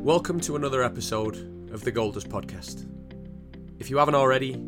[0.00, 1.36] Welcome to another episode
[1.70, 2.86] of the Goldust podcast.
[3.78, 4.64] If you haven't already,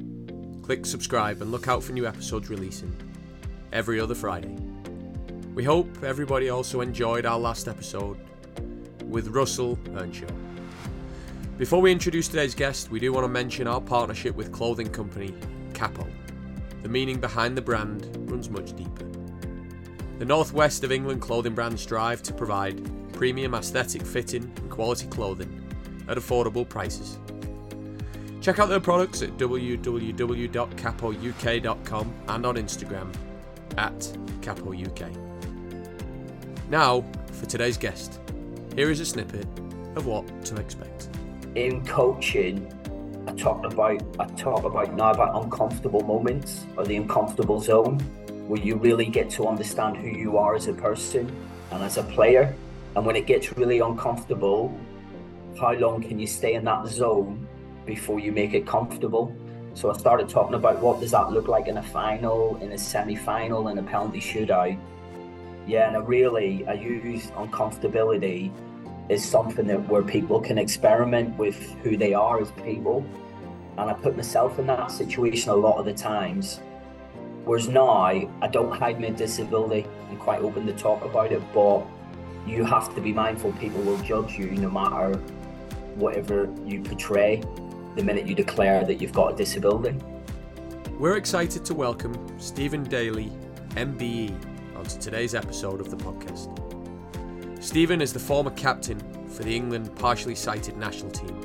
[0.62, 2.94] click subscribe and look out for new episodes releasing
[3.72, 4.54] every other Friday.
[5.54, 8.18] We hope everybody also enjoyed our last episode
[9.04, 10.34] with Russell Earnshaw.
[11.56, 15.34] Before we introduce today's guest, we do want to mention our partnership with clothing company
[15.72, 16.06] Capo.
[16.82, 19.11] The meaning behind the brand runs much deeper.
[20.18, 22.80] The Northwest of England clothing brands strive to provide
[23.12, 25.62] premium aesthetic fitting and quality clothing
[26.08, 27.18] at affordable prices.
[28.40, 33.14] Check out their products at www.capouk.com and on Instagram
[33.78, 34.00] at
[34.40, 35.16] capouk.
[36.68, 38.18] Now, for today's guest,
[38.74, 39.46] here is a snippet
[39.94, 41.08] of what to expect.
[41.54, 42.66] In coaching,
[43.28, 48.00] I talk about I talk about now about uncomfortable moments or the uncomfortable zone
[48.48, 51.30] where you really get to understand who you are as a person
[51.70, 52.54] and as a player.
[52.96, 54.76] And when it gets really uncomfortable,
[55.58, 57.46] how long can you stay in that zone
[57.86, 59.34] before you make it comfortable?
[59.74, 62.78] So I started talking about what does that look like in a final, in a
[62.78, 64.78] semi-final, in a penalty shootout.
[65.66, 68.52] Yeah, and I really I use uncomfortability
[69.08, 73.04] is something that where people can experiment with who they are as people.
[73.78, 76.60] And I put myself in that situation a lot of the times.
[77.44, 79.86] Whereas now I don't hide my disability.
[80.08, 81.84] I'm quite open to talk about it, but
[82.46, 85.18] you have to be mindful people will judge you no matter
[85.96, 87.42] whatever you portray
[87.96, 89.96] the minute you declare that you've got a disability.
[90.98, 93.30] We're excited to welcome Stephen Daley,
[93.70, 94.34] MBE,
[94.76, 96.48] onto today's episode of the podcast.
[97.62, 98.98] Stephen is the former captain
[99.28, 101.40] for the England partially sighted national team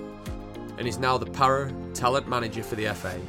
[0.77, 3.19] and is now the para talent manager for the FA,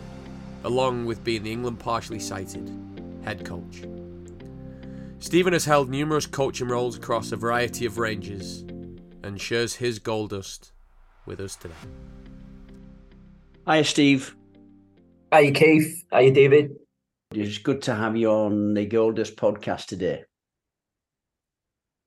[0.65, 2.71] along with being the England partially sighted
[3.25, 3.83] head coach.
[5.21, 8.61] Stephen has held numerous coaching roles across a variety of ranges
[9.23, 10.73] and shares his gold dust
[11.27, 11.75] with us today.
[13.67, 14.35] Hi, Steve.
[15.33, 16.05] Hi, Keith.
[16.13, 16.77] Hi, David.
[17.33, 20.23] It's good to have you on the Goldust podcast today.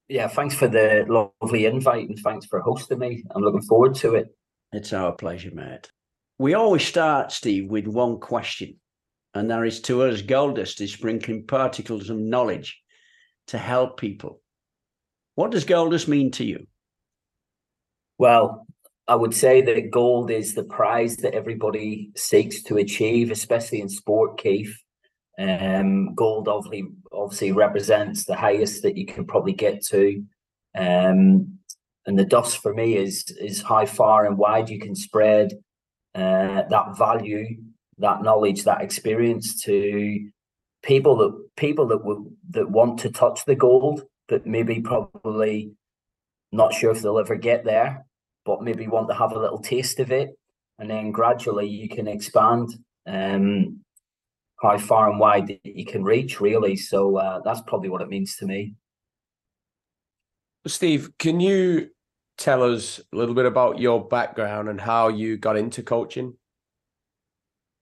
[0.07, 3.23] Yeah, thanks for the lovely invite and thanks for hosting me.
[3.35, 4.35] I'm looking forward to it.
[4.73, 5.91] It's our pleasure, mate.
[6.41, 8.79] We always start, Steve, with one question,
[9.35, 12.81] and that is to us, Goldust is sprinkling particles of knowledge
[13.50, 14.41] to help people.
[15.35, 16.66] What does Goldust mean to you?
[18.18, 18.66] Well,
[19.07, 23.88] I would say that gold is the prize that everybody seeks to achieve, especially in
[23.88, 24.75] sport, Keith.
[25.38, 30.24] Um, gold obviously obviously represents the highest that you can probably get to.
[30.75, 31.59] Um,
[32.07, 35.51] and the dust for me is is how far and wide you can spread
[36.16, 37.57] uh, that value,
[37.97, 40.29] that knowledge, that experience to
[40.83, 45.71] people that people that will that want to touch the gold, but maybe probably
[46.51, 48.05] not sure if they'll ever get there,
[48.45, 50.29] but maybe want to have a little taste of it,
[50.79, 52.69] and then gradually you can expand
[53.07, 53.79] um,
[54.61, 56.75] how far and wide that you can reach, really.
[56.75, 58.75] So uh, that's probably what it means to me.
[60.67, 61.89] Steve, can you
[62.41, 66.35] tell us a little bit about your background and how you got into coaching?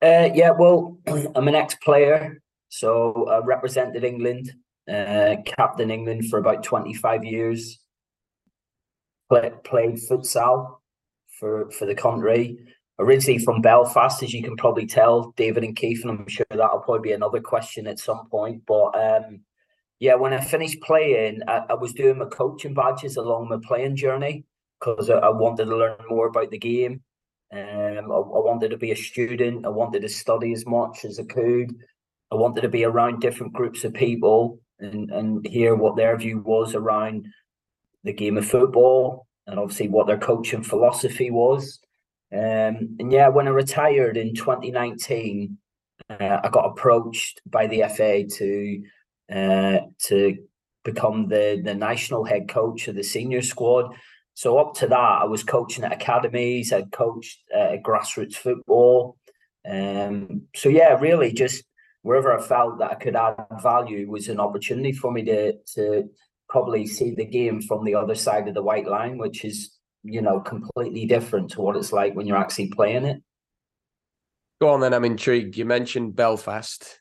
[0.02, 4.53] Uh, yeah, well, I'm an ex-player, so I represented England,
[4.92, 7.80] uh, captain England for about 25 years.
[9.30, 10.78] Play, played futsal
[11.40, 12.58] for for the country.
[12.98, 16.80] Originally from Belfast, as you can probably tell, David and Keith, and I'm sure that'll
[16.80, 18.64] probably be another question at some point.
[18.66, 19.42] But um,
[20.00, 23.96] yeah, when I finished playing, I, I, was doing my coaching badges along my playing
[23.96, 24.46] journey
[24.79, 27.01] because I, I, wanted to learn more about the game.
[27.51, 29.66] Um, I, I, wanted to be a student.
[29.66, 31.75] I wanted to study as much as I could.
[32.31, 36.39] I wanted to be around different groups of people and, and hear what their view
[36.39, 37.28] was around
[38.03, 41.79] the game of football and obviously what their coaching philosophy was.
[42.31, 45.57] Um, and yeah, when I retired in 2019,
[46.09, 48.84] uh, I got approached by the FA to
[49.31, 50.38] uh, to
[50.84, 53.94] become the the national head coach of the senior squad.
[54.39, 56.71] So up to that, I was coaching at academies.
[56.71, 59.18] I coached uh, grassroots football.
[59.69, 61.65] Um, so yeah, really, just
[62.03, 66.09] wherever I felt that I could add value was an opportunity for me to to
[66.47, 70.21] probably see the game from the other side of the white line, which is you
[70.21, 73.21] know completely different to what it's like when you're actually playing it.
[74.62, 75.57] Go on then, I'm intrigued.
[75.57, 76.97] You mentioned Belfast,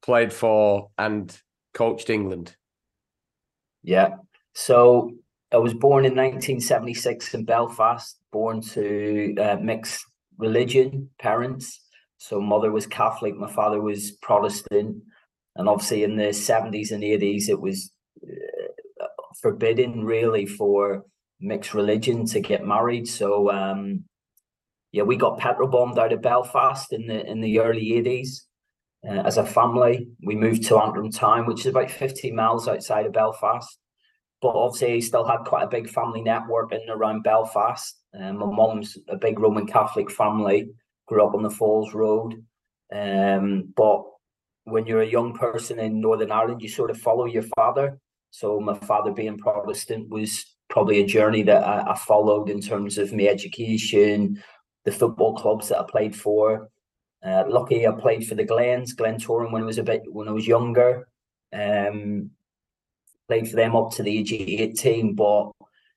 [0.00, 1.38] played for and
[1.74, 2.56] coached England.
[3.82, 4.16] Yeah.
[4.54, 5.12] So
[5.52, 10.04] I was born in 1976 in Belfast, born to uh, mixed
[10.38, 11.80] religion parents.
[12.18, 15.02] So mother was Catholic, my father was Protestant,
[15.56, 17.92] and obviously in the 70s and 80s it was
[19.42, 21.04] forbidden really for
[21.40, 23.08] mixed religion to get married.
[23.08, 24.04] So um,
[24.92, 28.46] yeah, we got petrol bombed out of Belfast in the in the early eighties.
[29.06, 33.04] Uh, as a family, we moved to Antrim Town, which is about 15 miles outside
[33.04, 33.76] of Belfast.
[34.42, 37.96] But obviously, still had quite a big family network in around Belfast.
[38.18, 40.68] Um, my mum's a big Roman Catholic family,
[41.06, 42.44] grew up on the Falls Road.
[42.92, 44.02] Um, but
[44.64, 47.98] when you're a young person in Northern Ireland, you sort of follow your father.
[48.30, 52.98] So my father being Protestant was probably a journey that I, I followed in terms
[52.98, 54.42] of my education,
[54.84, 56.68] the football clubs that I played for.
[57.24, 60.32] Uh, lucky I played for the Glens, Glentoran when I was a bit when I
[60.32, 61.06] was younger.
[61.52, 62.30] Um,
[63.32, 65.14] played for them up to the age of 18.
[65.14, 65.52] But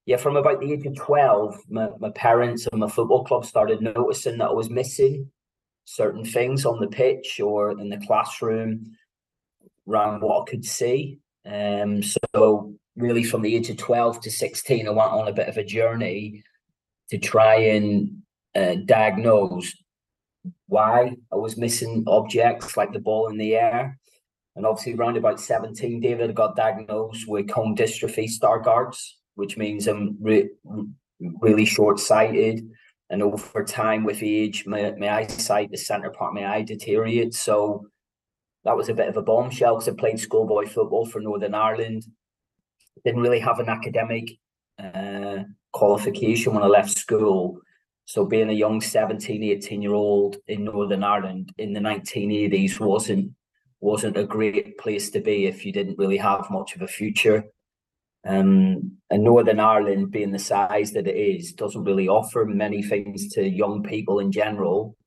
[0.06, 3.82] yeah, from about the age of 12, my, my parents and my football club started
[3.82, 5.30] noticing that I was missing
[5.84, 8.96] certain things on the pitch or in the classroom
[9.88, 11.20] around what I could see.
[11.46, 15.50] Um, so really from the age of 12 to 16, I went on a bit
[15.50, 16.42] of a journey
[17.10, 18.22] to try and
[18.56, 19.74] uh, diagnose
[20.68, 24.00] why I was missing objects like the ball in the air.
[24.56, 30.18] And obviously, around about 17, David got diagnosed with cone dystrophy Stargardt's, which means I'm
[30.22, 30.50] re-
[31.20, 32.68] really short sighted
[33.10, 37.40] and over time with age my, my eyesight the center part of my eye deteriorates
[37.40, 37.86] so
[38.64, 42.06] that was a bit of a bombshell because i played schoolboy football for northern ireland.
[43.04, 44.32] Didn't really have an academic
[44.80, 47.60] uh, qualification when i left school.
[48.06, 53.32] So being a young 17 18 year old in northern ireland in the 1980s wasn't
[53.86, 57.46] wasn't a great place to be if you didn't really have much of a future
[58.26, 63.32] um, and Northern Ireland, being the size that it is, doesn't really offer many things
[63.34, 64.98] to young people in general.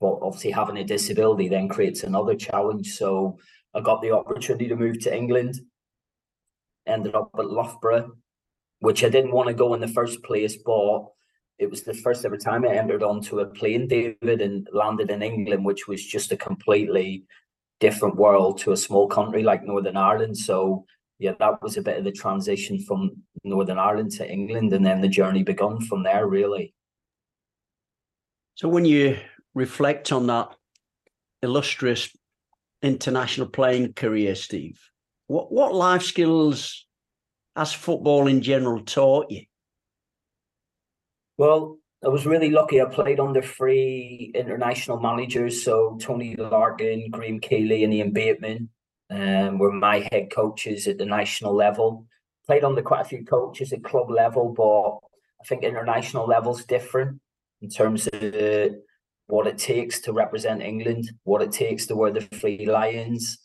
[0.00, 2.92] But obviously, having a disability then creates another challenge.
[2.92, 3.38] So
[3.74, 5.60] I got the opportunity to move to England,
[6.86, 8.12] ended up at Loughborough,
[8.78, 11.06] which I didn't want to go in the first place, but
[11.58, 15.22] it was the first ever time I entered onto a plane, David, and landed in
[15.22, 17.24] England, which was just a completely
[17.82, 20.38] different world to a small country like Northern Ireland.
[20.38, 20.86] So
[21.18, 23.10] yeah, that was a bit of the transition from
[23.44, 26.74] Northern Ireland to England, and then the journey begun from there, really.
[28.56, 29.18] So, when you
[29.54, 30.48] reflect on that
[31.42, 32.10] illustrious
[32.82, 34.80] international playing career, Steve,
[35.28, 36.86] what what life skills
[37.54, 39.44] has football in general taught you?
[41.38, 42.80] Well, I was really lucky.
[42.80, 48.70] I played under three international managers, so Tony Larkin, Graham Keeley, and Ian Bateman
[49.08, 52.06] um, were my head coaches at the national level.
[52.46, 54.98] Played under quite a few coaches at club level, but
[55.40, 57.20] I think international level's different
[57.60, 58.74] in terms of
[59.28, 63.38] what it takes to represent England, what it takes to wear the Three Lions.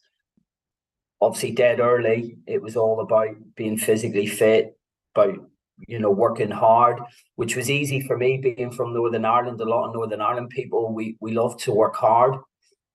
[1.22, 4.76] Obviously, dead early, it was all about being physically fit,
[5.16, 5.48] about
[5.88, 7.00] you know working hard,
[7.36, 9.62] which was easy for me being from Northern Ireland.
[9.62, 12.36] A lot of Northern Ireland people we we love to work hard,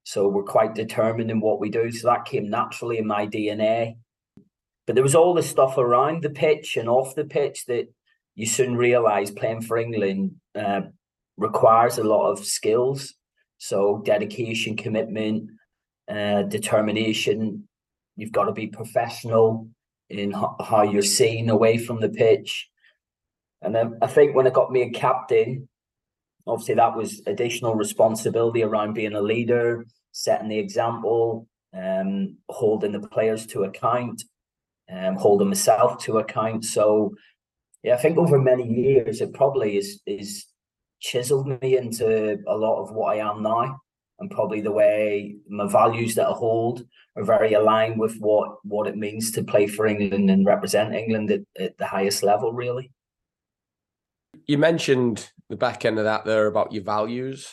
[0.04, 1.90] so we're quite determined in what we do.
[1.92, 3.96] So that came naturally in my DNA.
[4.86, 7.86] But there was all the stuff around the pitch and off the pitch that
[8.34, 10.82] you soon realize playing for England uh,
[11.36, 13.14] requires a lot of skills.
[13.58, 15.50] So dedication, commitment,
[16.10, 17.68] uh, determination.
[18.16, 19.68] You've got to be professional
[20.10, 22.68] in how you're seen away from the pitch.
[23.62, 25.68] And then I think when I got me a captain,
[26.46, 33.08] obviously that was additional responsibility around being a leader, setting the example, um, holding the
[33.08, 34.24] players to account,
[34.92, 36.64] um, holding myself to account.
[36.64, 37.14] So
[37.82, 40.46] yeah, I think over many years it probably is is
[41.00, 43.80] chiseled me into a lot of what I am now.
[44.18, 46.84] And probably the way my values that I hold
[47.16, 51.30] are very aligned with what what it means to play for England and represent England
[51.30, 52.92] at, at the highest level, really.
[54.46, 57.46] You mentioned the back end of that there about your values.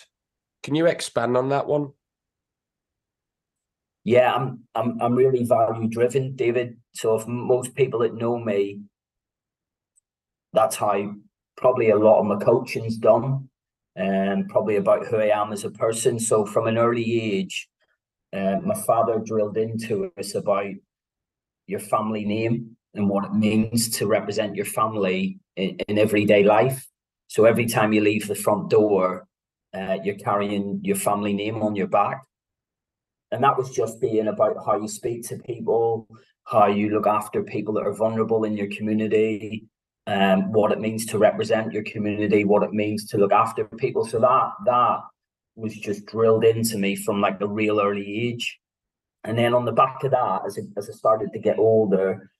[0.63, 1.89] Can you expand on that one?
[4.03, 6.77] Yeah, I'm I'm I'm really value driven, David.
[6.93, 8.81] So if most people that know me,
[10.53, 11.13] that's how
[11.57, 13.49] probably a lot of my coaching's done,
[13.95, 16.19] and probably about who I am as a person.
[16.19, 17.69] So from an early age,
[18.33, 20.71] uh, my father drilled into us about
[21.67, 26.87] your family name and what it means to represent your family in, in everyday life.
[27.27, 29.27] So every time you leave the front door,
[29.73, 32.23] uh, you're carrying your family name on your back.
[33.31, 36.07] And that was just being about how you speak to people,
[36.45, 39.67] how you look after people that are vulnerable in your community,
[40.07, 44.05] um, what it means to represent your community, what it means to look after people.
[44.05, 44.99] So that that
[45.55, 48.59] was just drilled into me from like a real early age.
[49.23, 52.31] And then on the back of that, as I, as I started to get older,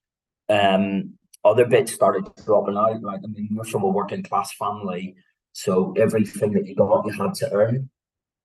[0.48, 3.02] um, other bits started dropping out.
[3.02, 5.16] Like I mean, we're from a working class family,
[5.54, 7.90] so everything that you got, you had to earn.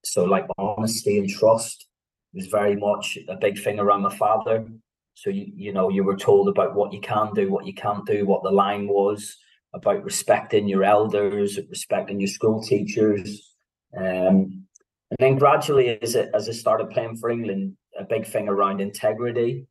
[0.05, 1.87] So like honesty and trust
[2.33, 4.67] was very much a big thing around my father.
[5.15, 8.07] So you you know you were told about what you can do, what you can't
[8.07, 9.37] do, what the line was
[9.75, 13.55] about respecting your elders, respecting your school teachers.
[13.97, 14.65] Um,
[15.11, 18.81] and then gradually, as it as I started playing for England, a big thing around
[18.81, 19.67] integrity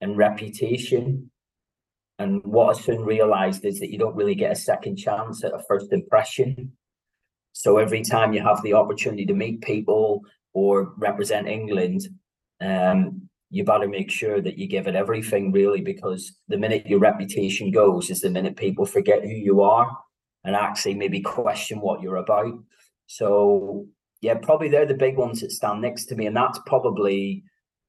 [0.00, 1.30] and reputation.
[2.18, 5.54] And what I soon realised is that you don't really get a second chance at
[5.54, 6.72] a first impression.
[7.52, 10.22] So every time you have the opportunity to meet people
[10.52, 12.08] or represent England,
[12.60, 16.98] um, you better make sure that you give it everything really because the minute your
[16.98, 19.96] reputation goes is the minute people forget who you are
[20.44, 22.52] and actually maybe question what you're about
[23.06, 23.86] so
[24.20, 27.42] yeah probably they're the big ones that stand next to me and that's probably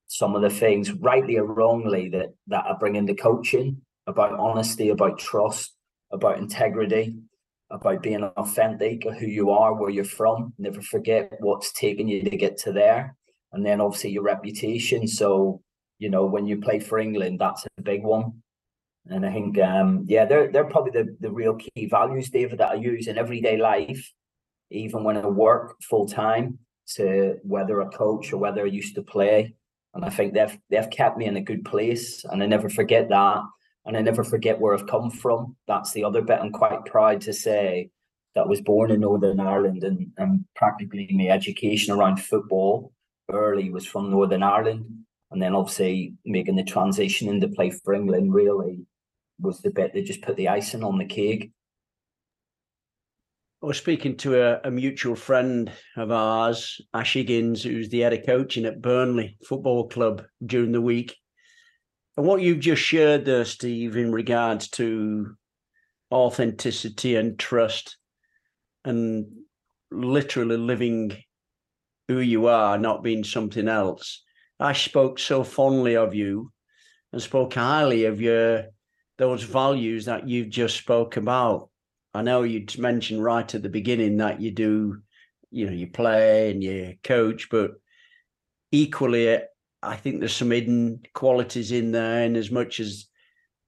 [0.07, 4.89] some of the things rightly or wrongly that that i bring into coaching about honesty
[4.89, 5.73] about trust
[6.11, 7.15] about integrity
[7.71, 12.37] about being authentic who you are where you're from never forget what's taken you to
[12.37, 13.15] get to there
[13.51, 15.07] and then obviously your reputation.
[15.07, 15.61] So
[15.97, 18.41] you know when you play for England, that's a big one.
[19.07, 22.71] And I think um, yeah, they're they're probably the the real key values, David, that
[22.71, 24.11] I use in everyday life,
[24.69, 26.59] even when I work full time.
[26.95, 29.53] To whether a coach or whether I used to play,
[29.93, 33.09] and I think they've they've kept me in a good place, and I never forget
[33.09, 33.43] that,
[33.86, 35.55] and I never forget where I've come from.
[35.67, 36.39] That's the other bit.
[36.39, 37.89] I'm quite proud to say
[38.36, 42.91] that I was born in Northern Ireland, and and practically my education around football
[43.31, 44.86] early was from Northern Ireland,
[45.31, 48.86] and then obviously making the transition into play for England really
[49.39, 51.51] was the bit that just put the icing on the cake.
[53.62, 58.13] I was speaking to a, a mutual friend of ours, Ash Higgins, who's the head
[58.13, 61.17] of coaching at Burnley Football Club during the week.
[62.19, 65.38] And what you've just shared there, Steve, in regards to
[66.11, 67.95] authenticity and trust
[68.83, 69.25] and
[69.89, 71.15] literally living
[72.09, 74.21] who you are, not being something else.
[74.59, 76.51] I spoke so fondly of you
[77.13, 78.65] and spoke highly of your
[79.17, 81.69] those values that you've just spoke about.
[82.13, 84.97] I know you mentioned right at the beginning that you do,
[85.51, 87.75] you know, you play and you coach, but
[88.73, 89.39] equally,
[89.81, 93.05] I think there's some hidden qualities in there, and as much as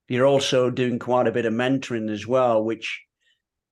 [0.08, 3.02] you're also doing quite a bit of mentoring as well, which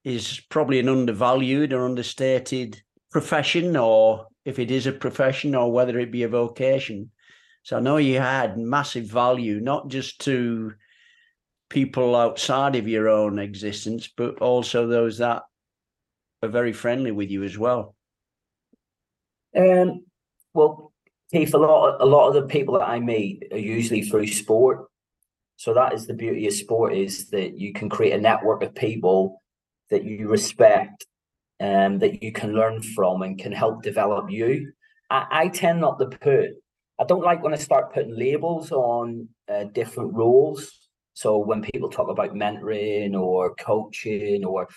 [0.05, 2.81] is probably an undervalued or understated
[3.11, 7.11] profession or if it is a profession or whether it be a vocation.
[7.63, 10.73] So I know you had massive value, not just to
[11.69, 15.43] people outside of your own existence, but also those that
[16.41, 17.95] are very friendly with you as well.
[19.55, 20.05] Um,
[20.53, 20.88] well,
[21.31, 24.27] Keith, a lot, of, a lot of the people that I meet are usually through
[24.27, 24.87] sport.
[25.57, 28.73] So that is the beauty of sport is that you can create a network of
[28.73, 29.41] people
[29.91, 31.05] that you respect
[31.59, 34.71] and that you can learn from and can help develop you.
[35.11, 36.51] I, I tend not to put,
[36.99, 40.71] I don't like when I start putting labels on uh, different roles.
[41.13, 44.67] So when people talk about mentoring or coaching or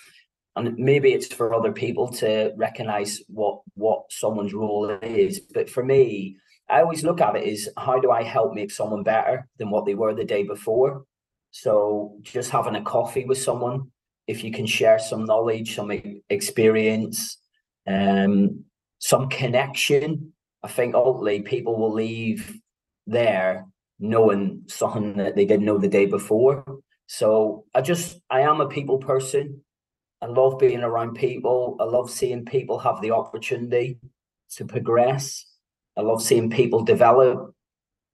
[0.55, 5.83] and maybe it's for other people to recognize what what someone's role is but for
[5.83, 6.35] me
[6.69, 9.85] i always look at it as how do i help make someone better than what
[9.85, 11.05] they were the day before
[11.51, 13.91] so just having a coffee with someone
[14.27, 15.91] if you can share some knowledge, some
[16.29, 17.37] experience,
[17.87, 18.63] um,
[18.99, 20.33] some connection,
[20.63, 22.57] I think ultimately people will leave
[23.05, 23.65] there
[23.99, 26.63] knowing something that they didn't know the day before.
[27.07, 29.61] So I just I am a people person.
[30.23, 31.75] I love being around people.
[31.81, 33.99] I love seeing people have the opportunity
[34.51, 35.45] to progress.
[35.97, 37.53] I love seeing people develop.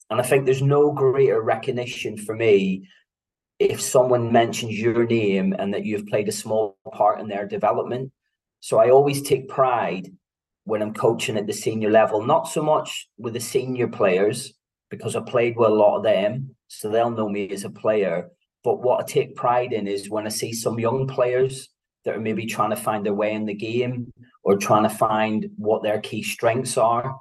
[0.09, 2.87] And I think there's no greater recognition for me
[3.59, 8.11] if someone mentions your name and that you've played a small part in their development.
[8.59, 10.11] So I always take pride
[10.63, 14.51] when I'm coaching at the senior level, not so much with the senior players,
[14.89, 18.29] because I played with a lot of them, so they'll know me as a player.
[18.63, 21.69] But what I take pride in is when I see some young players
[22.09, 24.11] that are maybe trying to find their way in the game
[24.43, 27.15] or trying to find what their key strengths are.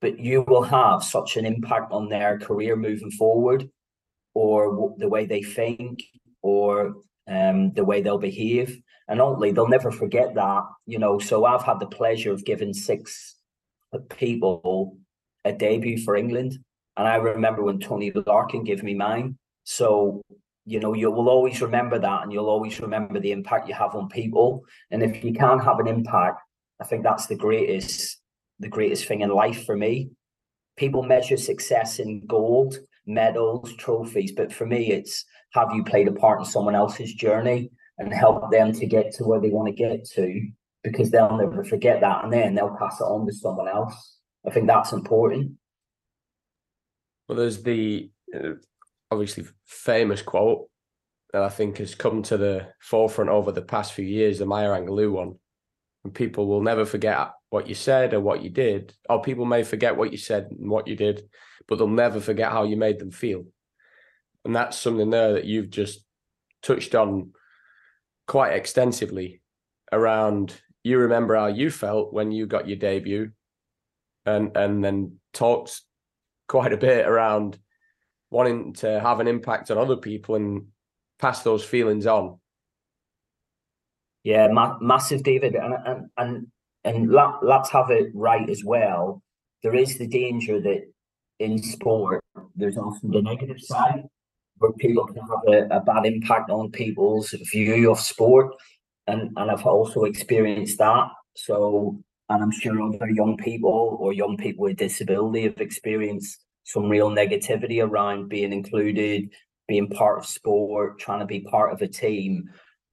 [0.00, 3.68] But you will have such an impact on their career moving forward
[4.34, 6.02] or the way they think
[6.40, 6.94] or
[7.28, 8.80] um, the way they'll behave.
[9.08, 11.18] And ultimately, they'll never forget that, you know.
[11.18, 13.36] So I've had the pleasure of giving six
[14.08, 14.96] people
[15.44, 16.58] a debut for England.
[16.96, 19.36] And I remember when Tony Larkin gave me mine.
[19.64, 20.22] So,
[20.66, 23.94] you know, you will always remember that and you'll always remember the impact you have
[23.94, 24.64] on people.
[24.90, 26.42] And if you can have an impact,
[26.80, 28.18] I think that's the greatest,
[28.58, 30.10] the greatest thing in life for me.
[30.76, 34.32] People measure success in gold, medals, trophies.
[34.32, 38.50] But for me, it's have you played a part in someone else's journey and help
[38.50, 40.48] them to get to where they want to get to
[40.82, 44.18] because they'll never forget that and then they'll pass it on to someone else.
[44.44, 45.52] I think that's important.
[47.28, 48.54] Well, there's the uh,
[49.10, 50.68] obviously famous quote
[51.32, 54.70] that I think has come to the forefront over the past few years, the Maya
[54.70, 55.34] Angelou one.
[56.04, 59.64] And people will never forget what you said or what you did, or people may
[59.64, 61.28] forget what you said and what you did,
[61.66, 63.44] but they'll never forget how you made them feel.
[64.44, 66.04] And that's something there that you've just
[66.62, 67.32] touched on
[68.26, 69.40] quite extensively
[69.92, 73.30] around you remember how you felt when you got your debut
[74.24, 75.80] and and then talked
[76.48, 77.58] quite a bit around
[78.36, 80.66] wanting to have an impact on other people and
[81.18, 82.38] pass those feelings on.
[84.24, 85.54] Yeah ma- massive david.
[85.54, 86.46] And and and,
[86.84, 89.22] and let, let's have it right as well.
[89.62, 90.82] There is the danger that
[91.38, 92.22] in sport
[92.54, 94.04] there's often the negative side
[94.58, 98.48] where people can have a, a bad impact on people's view of sport.
[99.06, 101.08] And and I've also experienced that.
[101.46, 101.58] So,
[102.28, 107.10] and I'm sure other young people or young people with disability have experienced some real
[107.10, 109.30] negativity around being included,
[109.68, 112.50] being part of sport, trying to be part of a team.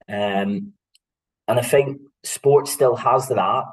[0.07, 0.73] Um,
[1.47, 3.65] and I think sport still has that,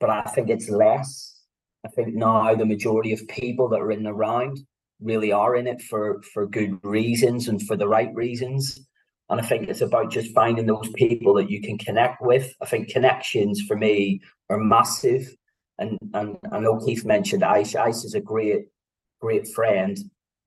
[0.00, 1.40] but I think it's less.
[1.86, 4.58] I think now the majority of people that are in the round
[5.00, 8.80] really are in it for for good reasons and for the right reasons.
[9.30, 12.52] And I think it's about just finding those people that you can connect with.
[12.60, 15.28] I think connections for me are massive.
[15.78, 17.76] And and I know Keith mentioned Ash.
[17.76, 18.66] Ash is a great,
[19.20, 19.98] great friend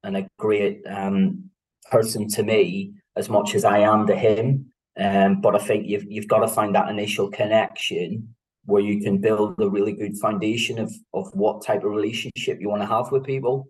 [0.03, 1.49] and a great um,
[1.89, 4.71] person to me as much as I am to him.
[4.99, 8.35] Um, but I think you've you've got to find that initial connection
[8.65, 12.69] where you can build a really good foundation of of what type of relationship you
[12.69, 13.69] want to have with people.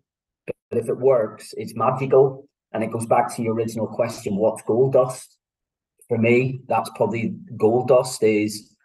[0.70, 2.48] But if it works, it's magical.
[2.74, 5.38] And it goes back to your original question what's gold dust?
[6.08, 8.76] For me, that's probably gold dust is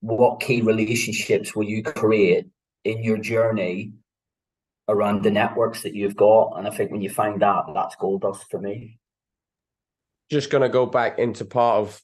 [0.00, 2.46] what key relationships will you create
[2.84, 3.92] in your journey
[4.88, 6.54] around the networks that you've got?
[6.56, 8.98] And I think when you find that, that's gold dust for me.
[10.30, 12.02] Just going to go back into part of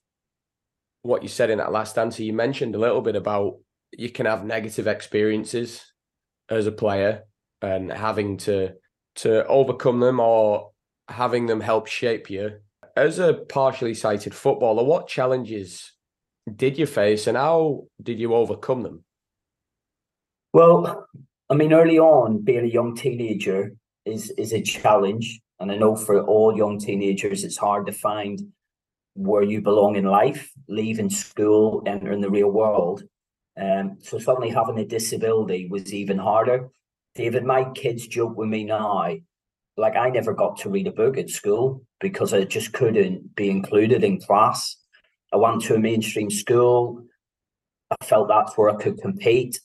[1.03, 2.23] what you said in that last answer.
[2.23, 3.59] You mentioned a little bit about
[3.93, 5.85] you can have negative experiences
[6.49, 7.25] as a player
[7.63, 8.73] and having to
[9.17, 10.71] to overcome them or
[11.09, 12.59] having them help shape you.
[12.97, 15.93] As a partially sighted footballer, what challenges
[16.55, 19.05] did you face and how did you overcome them?
[20.53, 21.07] Well,
[21.51, 23.73] I mean, early on, being a young teenager
[24.05, 28.41] is is a challenge, and I know for all young teenagers, it's hard to find
[29.15, 33.05] where you belong in life, leaving school, entering the real world.
[33.57, 36.71] Um, so suddenly having a disability was even harder.
[37.15, 39.15] David, my kids joke with me now
[39.77, 43.51] like I never got to read a book at school because I just couldn't be
[43.51, 44.77] included in class.
[45.33, 47.05] I went to a mainstream school.
[47.91, 49.61] I felt that's where I could compete.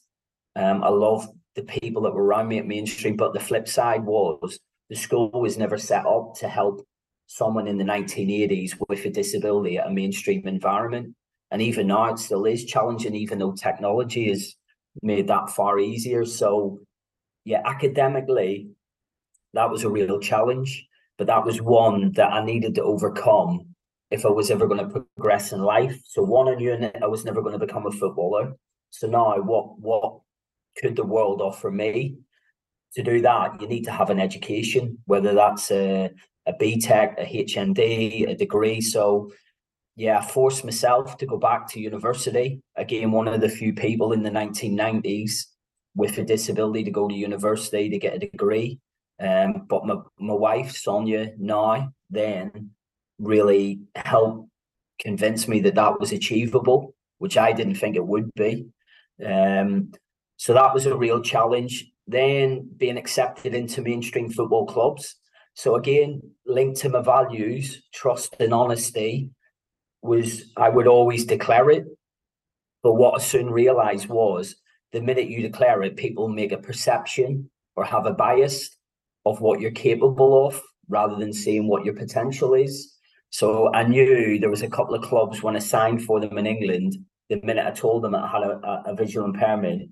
[0.56, 4.04] Um, I loved the people that were around me at mainstream, but the flip side
[4.04, 4.60] was
[4.90, 6.86] the school was never set up to help
[7.28, 11.16] someone in the 1980s with a disability at a mainstream environment.
[11.52, 14.56] And even now, it still is challenging, even though technology has
[15.02, 16.26] made that far easier.
[16.26, 16.80] So,
[17.46, 18.70] yeah, academically,
[19.54, 23.76] that was a real challenge, but that was one that I needed to overcome
[24.12, 26.00] if I was ever going to progress in life.
[26.06, 28.56] So one, I knew I was never going to become a footballer.
[28.92, 30.20] So now, what what
[30.80, 32.16] could the world offer me?
[32.96, 36.10] To do that, you need to have an education, whether that's a
[36.48, 38.82] a BTEC, a HND, a degree.
[38.82, 39.32] So
[39.96, 42.62] yeah, I forced myself to go back to university.
[42.76, 45.46] Again, one of the few people in the 1990s
[45.96, 48.80] with a disability to go to university to get a degree.
[49.20, 52.72] Um, but my, my wife, Sonia, now, then
[53.20, 54.50] really helped
[55.00, 58.68] convince me that that was achievable, which I didn't think it would be.
[59.26, 59.92] Um,
[60.40, 61.86] so that was a real challenge.
[62.08, 65.16] Then being accepted into mainstream football clubs.
[65.54, 69.32] So again, linked to my values, trust and honesty,
[70.02, 71.86] was I would always declare it.
[72.82, 74.56] But what I soon realized was
[74.94, 78.78] the minute you declare it, people make a perception or have a bias
[79.26, 82.96] of what you're capable of rather than seeing what your potential is.
[83.30, 86.48] So I knew there was a couple of clubs when I signed for them in
[86.48, 86.96] England.
[87.30, 89.90] The minute I told them I had a, a visual impairment,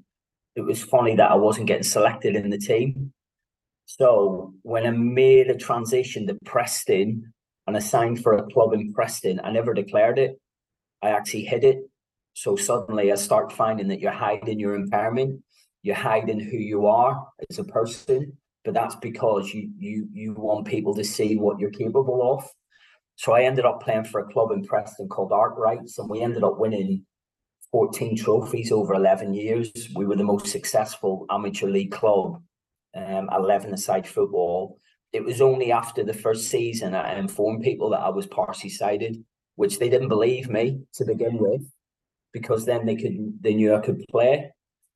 [0.57, 3.13] it was funny that I wasn't getting selected in the team.
[3.85, 7.31] So when I made a transition to Preston
[7.67, 10.41] and I signed for a club in Preston, I never declared it.
[11.03, 11.77] I actually hid it.
[12.33, 15.43] So suddenly I start finding that you're hiding your impairment,
[15.83, 20.65] you're hiding who you are as a person, but that's because you you you want
[20.65, 22.49] people to see what you're capable of.
[23.15, 26.43] So I ended up playing for a club in Preston called Arkwrights, and we ended
[26.43, 27.05] up winning
[27.71, 29.71] 14 trophies over 11 years.
[29.95, 32.41] We were the most successful amateur league club,
[32.95, 34.79] um, 11 aside football.
[35.13, 39.23] It was only after the first season I informed people that I was partially sighted,
[39.55, 41.61] which they didn't believe me to begin with,
[42.33, 44.51] because then they could they knew I could play.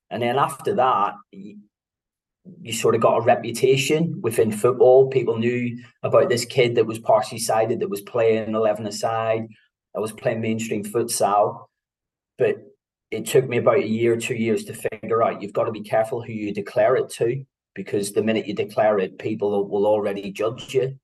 [0.10, 5.10] And then after that, you sort of got a reputation within football.
[5.10, 9.47] People knew about this kid that was partially sighted, that was playing 11 aside,
[9.93, 11.65] that was playing mainstream futsal.
[12.41, 12.56] But
[13.12, 15.84] it took me about a year, two years to figure out you've got to be
[15.84, 20.32] careful who you declare it to, because the minute you declare it, people will already
[20.32, 20.97] judge you.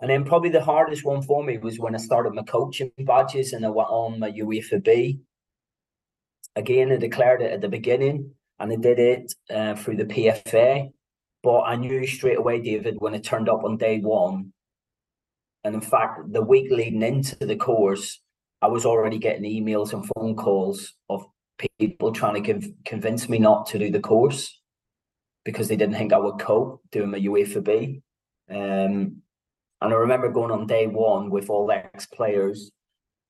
[0.00, 3.52] And then probably the hardest one for me was when I started my coaching badges
[3.52, 5.20] and I went on my UEFA B.
[6.56, 10.90] Again, I declared it at the beginning and I did it uh, through the PFA.
[11.44, 14.52] But I knew straight away, David, when it turned up on day one,
[15.62, 18.20] and in fact, the week leading into the course,
[18.62, 21.26] I was already getting emails and phone calls of
[21.78, 24.60] people trying to conv- convince me not to do the course
[25.44, 28.02] because they didn't think I would cope doing my UEFA B.
[28.48, 29.22] Um,
[29.80, 32.70] and I remember going on day one with all the ex players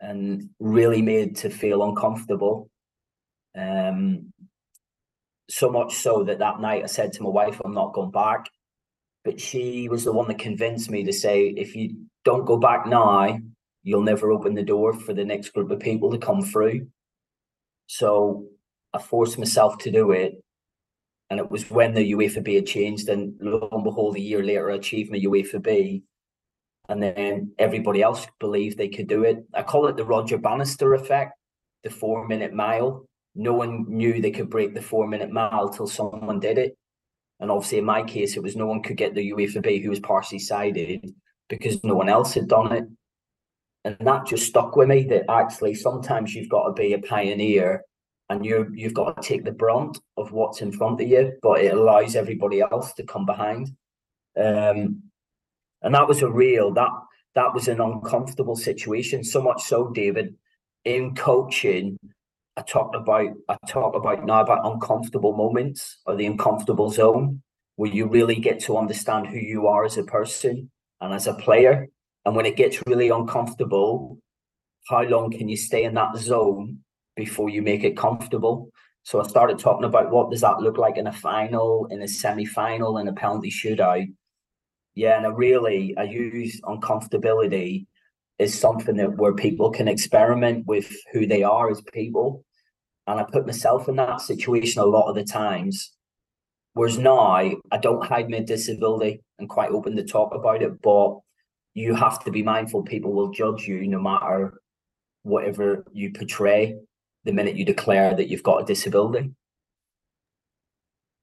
[0.01, 2.69] and really made to feel uncomfortable.
[3.57, 4.33] Um,
[5.49, 8.47] so much so that that night I said to my wife, I'm not going back.
[9.25, 12.87] But she was the one that convinced me to say, if you don't go back
[12.87, 13.39] now,
[13.83, 16.89] you'll never open the door for the next group of people to come through.
[17.87, 18.47] So
[18.93, 20.43] I forced myself to do it.
[21.31, 23.09] And it was when the UEFA B had changed.
[23.09, 26.03] And lo and behold, a year later, I achieved my UEFA B.
[26.89, 29.45] And then everybody else believed they could do it.
[29.55, 31.33] I call it the Roger Bannister effect,
[31.85, 35.87] the four minute mile no one knew they could break the four minute mile till
[35.87, 36.77] someone did it.
[37.41, 39.91] And obviously, in my case, it was no one could get the UEFA B who
[39.91, 41.13] was partially sighted
[41.49, 42.85] because no one else had done it.
[43.85, 47.85] And that just stuck with me that actually sometimes you've got to be a pioneer
[48.29, 51.61] and you you've got to take the brunt of what's in front of you, but
[51.61, 53.69] it allows everybody else to come behind.
[54.37, 55.03] Um,
[55.83, 56.91] and that was a real that
[57.35, 59.25] that was an uncomfortable situation.
[59.25, 60.35] So much so, David,
[60.85, 61.99] in coaching,
[62.57, 67.43] I talked about I talk about now about uncomfortable moments or the uncomfortable zone
[67.77, 71.35] where you really get to understand who you are as a person and as a
[71.35, 71.89] player.
[72.25, 74.19] And when it gets really uncomfortable,
[74.89, 76.79] how long can you stay in that zone
[77.17, 78.71] before you make it comfortable?
[79.05, 82.09] So I started talking about what does that look like in a final, in a
[82.09, 84.07] semi-final, in a penalty shootout.
[84.95, 87.87] Yeah, and I really I use uncomfortability
[88.39, 92.45] is something that where people can experiment with who they are as people.
[93.07, 95.93] And I put myself in that situation a lot of the times.
[96.75, 101.19] Whereas now I don't hide my disability and quite open to talk about it, but
[101.75, 104.61] you have to be mindful people will judge you no matter
[105.23, 106.77] whatever you portray
[107.25, 109.31] the minute you declare that you've got a disability.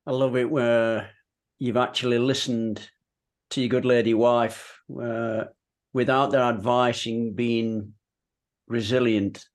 [0.07, 1.12] I love it where
[1.59, 2.89] you've actually listened
[3.51, 5.45] to your good lady wife, uh,
[5.93, 7.93] without their advice in being
[8.67, 9.45] resilient,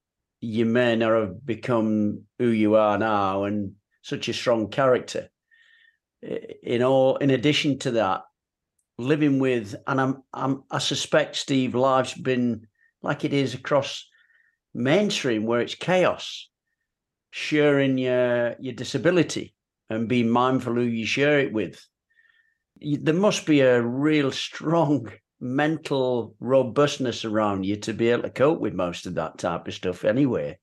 [0.41, 5.31] you may not have become who you are now and such a strong character.
[6.63, 8.23] In all, in addition to that,
[8.99, 12.67] living with, and I'm, I'm, I suspect Steve, life's been
[13.03, 14.07] like it is across
[14.75, 16.49] mainstream where it's chaos.
[17.31, 19.55] Sharing your your disability
[19.91, 21.85] and being mindful who you share it with.
[22.81, 28.61] There must be a real strong mental robustness around you to be able to cope
[28.61, 30.59] with most of that type of stuff anyway.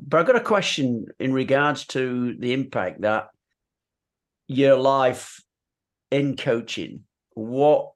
[0.00, 3.28] But I've got a question in regards to the impact that
[4.46, 5.40] your life
[6.10, 7.04] in coaching,
[7.38, 7.92] what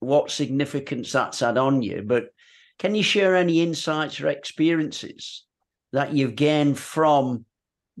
[0.00, 2.02] what significance that's had on you.
[2.04, 2.34] But
[2.78, 5.44] can you share any insights or experiences
[5.92, 7.44] that you've gained from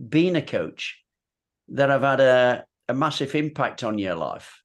[0.08, 0.98] being a coach
[1.68, 4.62] that have had a, a massive impact on your life?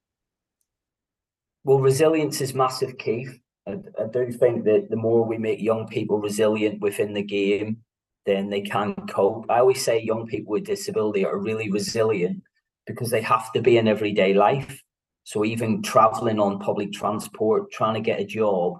[1.63, 3.39] Well, resilience is massive, Keith.
[3.67, 7.77] I, I do think that the more we make young people resilient within the game,
[8.25, 9.45] then they can cope.
[9.49, 12.41] I always say young people with disability are really resilient
[12.87, 14.81] because they have to be in everyday life.
[15.27, 18.79] So even traveling on public transport, trying to get a job,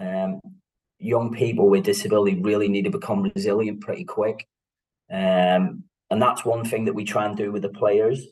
[0.00, 0.40] um,
[0.98, 4.48] young people with disability really need to become resilient pretty quick.
[5.12, 8.24] Um, and that's one thing that we try and do with the players.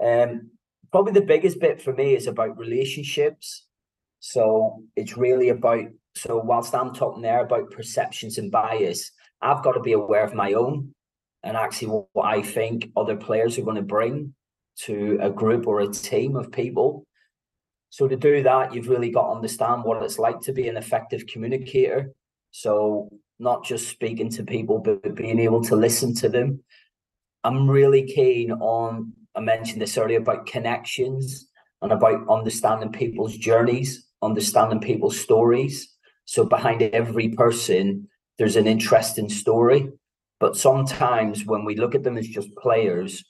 [0.00, 0.52] Um,
[0.92, 3.66] probably the biggest bit for me is about relationships.
[4.20, 9.10] So it's really about so whilst I'm talking there about perceptions and bias,
[9.42, 10.94] I've got to be aware of my own
[11.42, 14.32] and actually what I think other players are going to bring.
[14.84, 17.04] To a group or a team of people.
[17.90, 20.76] So to do that, you've really got to understand what it's like to be an
[20.76, 22.12] effective communicator.
[22.52, 26.62] So not just speaking to people, but being able to listen to them.
[27.42, 31.48] I'm really keen on, I mentioned this earlier about connections
[31.82, 35.96] and about understanding people's journeys, understanding people's stories.
[36.26, 39.88] So behind every person, there's an interesting story.
[40.38, 43.24] But sometimes when we look at them as just players,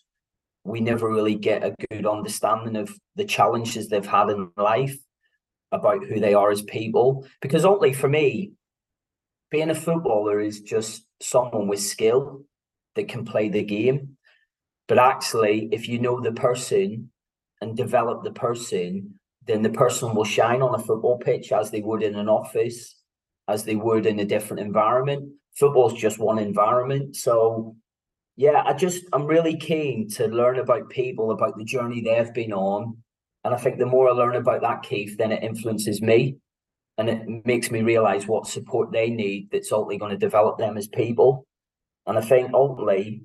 [0.65, 4.97] we never really get a good understanding of the challenges they've had in life,
[5.73, 7.27] about who they are as people.
[7.41, 8.53] Because ultimately, for me,
[9.51, 12.45] being a footballer is just someone with skill
[12.95, 14.17] that can play the game.
[14.89, 17.11] But actually, if you know the person
[17.61, 19.15] and develop the person,
[19.47, 22.97] then the person will shine on a football pitch as they would in an office,
[23.49, 25.33] as they would in a different environment.
[25.57, 27.17] Football's just one environment.
[27.17, 27.77] So
[28.41, 32.55] yeah, I just I'm really keen to learn about people, about the journey they've been
[32.55, 32.97] on.
[33.45, 36.39] And I think the more I learn about that, Keith, then it influences me
[36.97, 40.79] and it makes me realize what support they need that's ultimately going to develop them
[40.79, 41.45] as people.
[42.07, 43.21] And I think ultimately,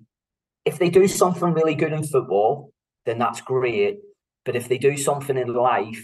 [0.65, 2.73] if they do something really good in football,
[3.05, 3.99] then that's great.
[4.43, 6.03] But if they do something in life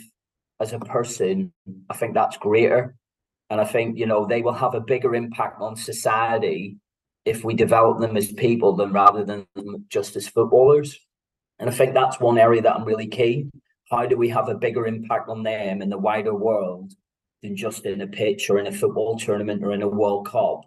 [0.62, 1.52] as a person,
[1.90, 2.96] I think that's greater.
[3.50, 6.78] And I think, you know, they will have a bigger impact on society
[7.26, 9.46] if we develop them as people then rather than
[9.90, 11.00] just as footballers.
[11.60, 13.52] And I think that's one area that I'm really keen.
[13.90, 16.94] How do we have a bigger impact on them in the wider world
[17.44, 20.62] than just in a pitch or in a football tournament or in a World Cup?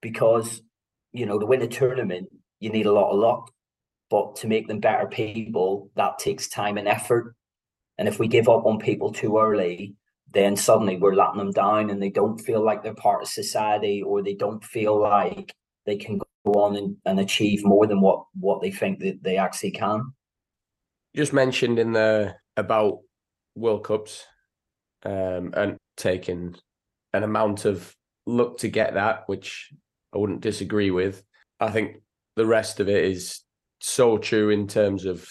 [0.00, 0.62] Because,
[1.12, 2.28] you know, to win a tournament,
[2.60, 3.50] you need a lot of luck.
[4.08, 7.34] But to make them better people, that takes time and effort.
[7.98, 9.94] And if we give up on people too early,
[10.32, 14.02] then suddenly we're letting them down and they don't feel like they're part of society
[14.02, 15.52] or they don't feel like
[15.86, 19.36] they can go on and, and achieve more than what what they think that they
[19.36, 20.12] actually can.
[21.14, 22.98] just mentioned in the about
[23.54, 24.24] World Cups
[25.04, 26.54] um, and taking
[27.12, 27.94] an amount of
[28.26, 29.70] luck to get that, which
[30.14, 31.22] I wouldn't disagree with.
[31.60, 31.98] I think
[32.36, 33.40] the rest of it is
[33.80, 35.28] so true in terms of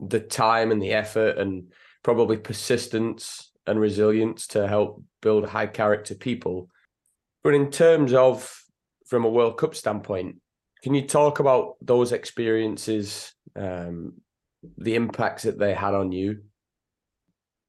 [0.00, 6.14] the time and the effort and probably persistence and resilience to help build high character
[6.14, 6.68] people.
[7.42, 8.60] But in terms of
[9.06, 10.36] from a World Cup standpoint,
[10.82, 14.14] can you talk about those experiences, um,
[14.78, 16.42] the impacts that they had on you?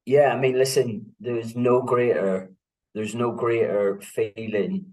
[0.05, 2.51] Yeah, I mean, listen, there's no greater,
[2.93, 4.85] there's no greater feeling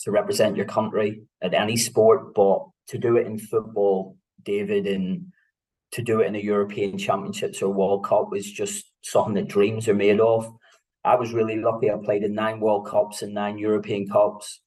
[0.00, 5.26] to represent your country at any sport, but to do it in football, David, and
[5.92, 9.88] to do it in a European Championships or World Cup was just something that dreams
[9.88, 10.52] are made of.
[11.04, 11.90] I was really lucky.
[11.90, 14.60] I played in nine World Cups and nine European Cups.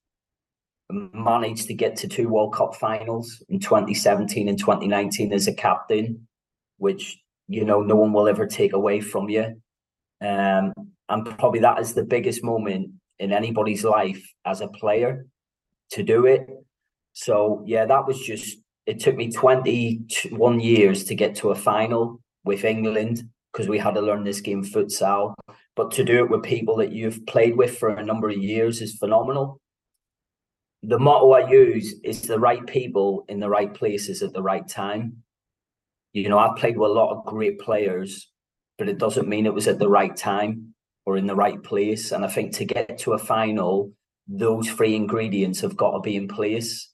[0.92, 6.28] Managed to get to two World Cup finals in 2017 and 2019 as a captain,
[6.78, 7.18] which
[7.48, 9.62] you know no one will ever take away from you.
[10.22, 10.74] Um,
[11.10, 15.26] and probably that is the biggest moment in anybody's life as a player
[15.92, 16.48] to do it.
[17.14, 22.20] So yeah, that was just it took me 21 years to get to a final
[22.44, 25.36] with England because we had to learn this game futsal.
[25.76, 28.82] But to do it with people that you've played with for a number of years
[28.82, 29.60] is phenomenal.
[30.82, 34.68] The motto I use is the right people in the right places at the right
[34.68, 35.24] time.
[36.12, 38.30] You know, I've played with a lot of great players,
[38.78, 40.74] but it doesn't mean it was at the right time
[41.06, 42.12] or in the right place.
[42.12, 43.94] And I think to get to a final,
[44.28, 46.92] those three ingredients have got to be in place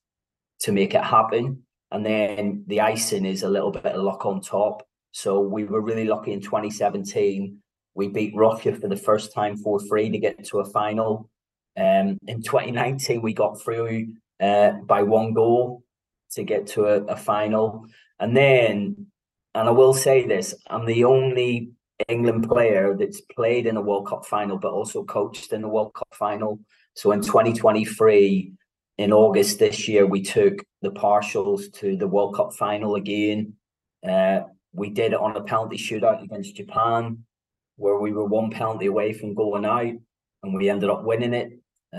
[0.61, 1.63] to make it happen.
[1.91, 4.87] And then the icing is a little bit of luck on top.
[5.11, 7.57] So we were really lucky in 2017.
[7.95, 11.29] We beat Russia for the first time 4 3 to get to a final.
[11.77, 15.83] Um, in 2019, we got through uh, by one goal
[16.31, 17.85] to get to a, a final.
[18.19, 19.07] And then,
[19.55, 21.71] and I will say this, I'm the only
[22.07, 25.93] England player that's played in a World Cup final, but also coached in the World
[25.93, 26.59] Cup final.
[26.93, 28.53] So in 2023,
[28.97, 33.53] in August this year, we took the partials to the World Cup final again.
[34.07, 34.41] Uh,
[34.73, 37.25] we did it on a penalty shootout against Japan,
[37.77, 39.93] where we were one penalty away from going out,
[40.43, 41.53] and we ended up winning it.
[41.93, 41.97] Uh,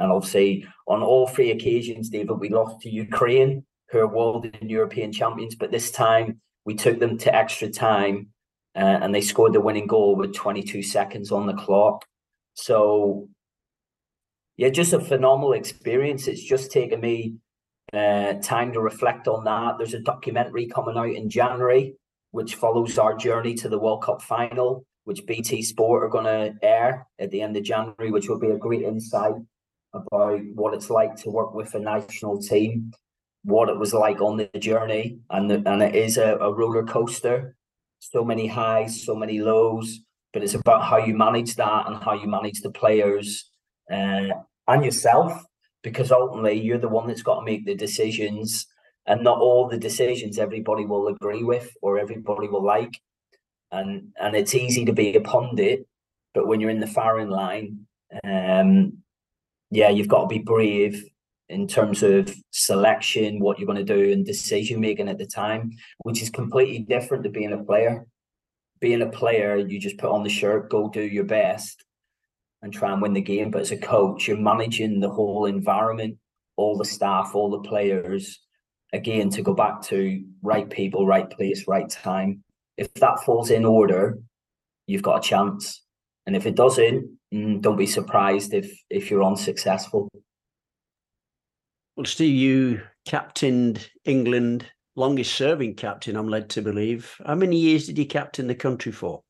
[0.00, 4.70] and obviously, on all three occasions, David, we lost to Ukraine, who are world and
[4.70, 5.54] European champions.
[5.54, 8.28] But this time, we took them to extra time,
[8.74, 12.04] uh, and they scored the winning goal with 22 seconds on the clock.
[12.54, 13.28] So,
[14.56, 16.26] yeah, just a phenomenal experience.
[16.26, 17.34] It's just taken me
[17.92, 19.78] uh, time to reflect on that.
[19.78, 21.94] There's a documentary coming out in January,
[22.30, 26.54] which follows our journey to the World Cup final, which BT Sport are going to
[26.62, 29.34] air at the end of January, which will be a great insight
[29.94, 32.92] about what it's like to work with a national team
[33.48, 36.84] what it was like on the journey, and the, and it is a, a roller
[36.84, 37.56] coaster.
[38.00, 40.00] So many highs, so many lows,
[40.32, 43.50] but it's about how you manage that and how you manage the players
[43.90, 44.28] uh,
[44.68, 45.44] and yourself,
[45.82, 48.66] because ultimately you're the one that's got to make the decisions,
[49.06, 53.00] and not all the decisions everybody will agree with or everybody will like,
[53.70, 55.86] and and it's easy to be a pundit,
[56.34, 57.86] but when you're in the firing line,
[58.24, 58.98] um,
[59.70, 61.04] yeah, you've got to be brave
[61.48, 65.70] in terms of selection, what you're going to do, and decision making at the time,
[66.02, 68.06] which is completely different to being a player.
[68.80, 71.84] Being a player, you just put on the shirt, go do your best,
[72.62, 73.50] and try and win the game.
[73.50, 76.18] But as a coach, you're managing the whole environment,
[76.56, 78.40] all the staff, all the players.
[78.92, 82.42] Again, to go back to right people, right place, right time.
[82.76, 84.18] If that falls in order,
[84.86, 85.82] you've got a chance.
[86.26, 90.08] And if it doesn't, mm, don't be surprised if if you're unsuccessful.
[91.96, 97.14] Well, Steve, you captained England, longest serving captain, I'm led to believe.
[97.26, 99.22] How many years did you captain the country for?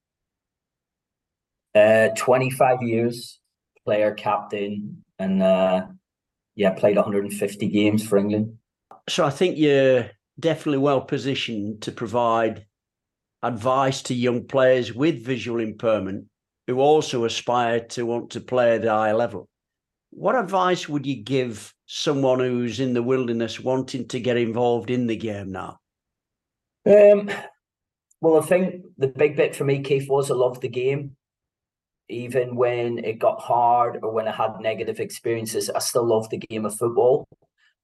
[1.75, 3.41] Uh, 25 years,
[3.85, 5.87] player, captain, and uh,
[6.55, 8.57] yeah, played 150 games for England.
[9.09, 12.67] So I think you're definitely well positioned to provide
[13.43, 16.27] advice to young players with visual impairment
[16.67, 19.49] who also aspire to want to play at a high level.
[20.11, 25.07] What advice would you give someone who's in the wilderness wanting to get involved in
[25.07, 25.79] the game now?
[26.87, 27.31] Um,
[28.21, 31.17] well, I think the big bit for me, Keith, was I loved the game.
[32.09, 36.39] Even when it got hard or when I had negative experiences, I still love the
[36.39, 37.27] game of football.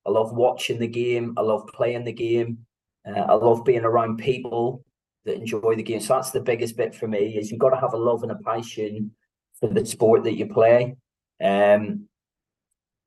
[0.07, 1.35] I love watching the game.
[1.37, 2.59] I love playing the game.
[3.07, 4.85] Uh, I love being around people
[5.25, 6.01] that enjoy the game.
[6.01, 8.33] So that's the biggest bit for me is you've got to have a love and
[8.33, 9.13] a passion
[9.61, 10.97] for the sport that you play.
[11.43, 12.09] Um,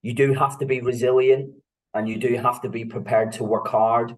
[0.01, 1.53] you do have to be resilient
[1.93, 4.15] and you do have to be prepared to work hard.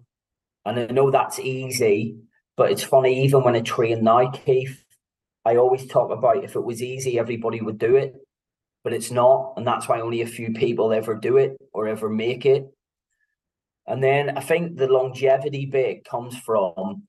[0.64, 2.16] And I know that's easy,
[2.56, 4.84] but it's funny, even when I train now, Keith,
[5.44, 8.14] I always talk about if it was easy, everybody would do it,
[8.84, 9.54] but it's not.
[9.56, 12.66] And that's why only a few people ever do it or ever make it.
[13.86, 17.04] And then I think the longevity bit comes from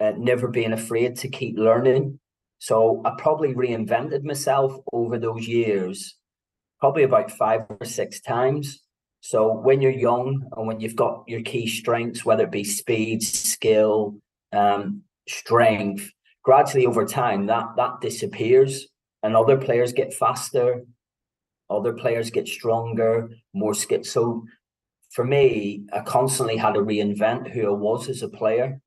[0.00, 2.18] uh, never being afraid to keep learning.
[2.58, 6.16] So I probably reinvented myself over those years,
[6.80, 8.82] probably about five or six times.
[9.20, 13.22] So when you're young and when you've got your key strengths, whether it be speed,
[13.22, 14.18] skill,
[14.52, 16.10] um, strength,
[16.44, 18.86] gradually over time that that disappears,
[19.24, 20.84] and other players get faster,
[21.70, 24.04] other players get stronger, more skill.
[24.04, 24.44] So
[25.10, 28.80] for me, I constantly had to reinvent who I was as a player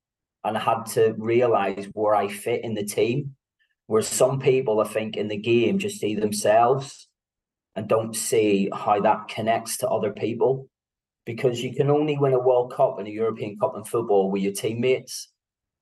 [0.44, 3.36] and I had to realize where I fit in the team.
[3.88, 7.08] Where some people, I think, in the game just see themselves
[7.76, 10.68] and don't see how that connects to other people.
[11.26, 14.44] Because you can only win a World Cup and a European Cup in football with
[14.44, 15.30] your teammates.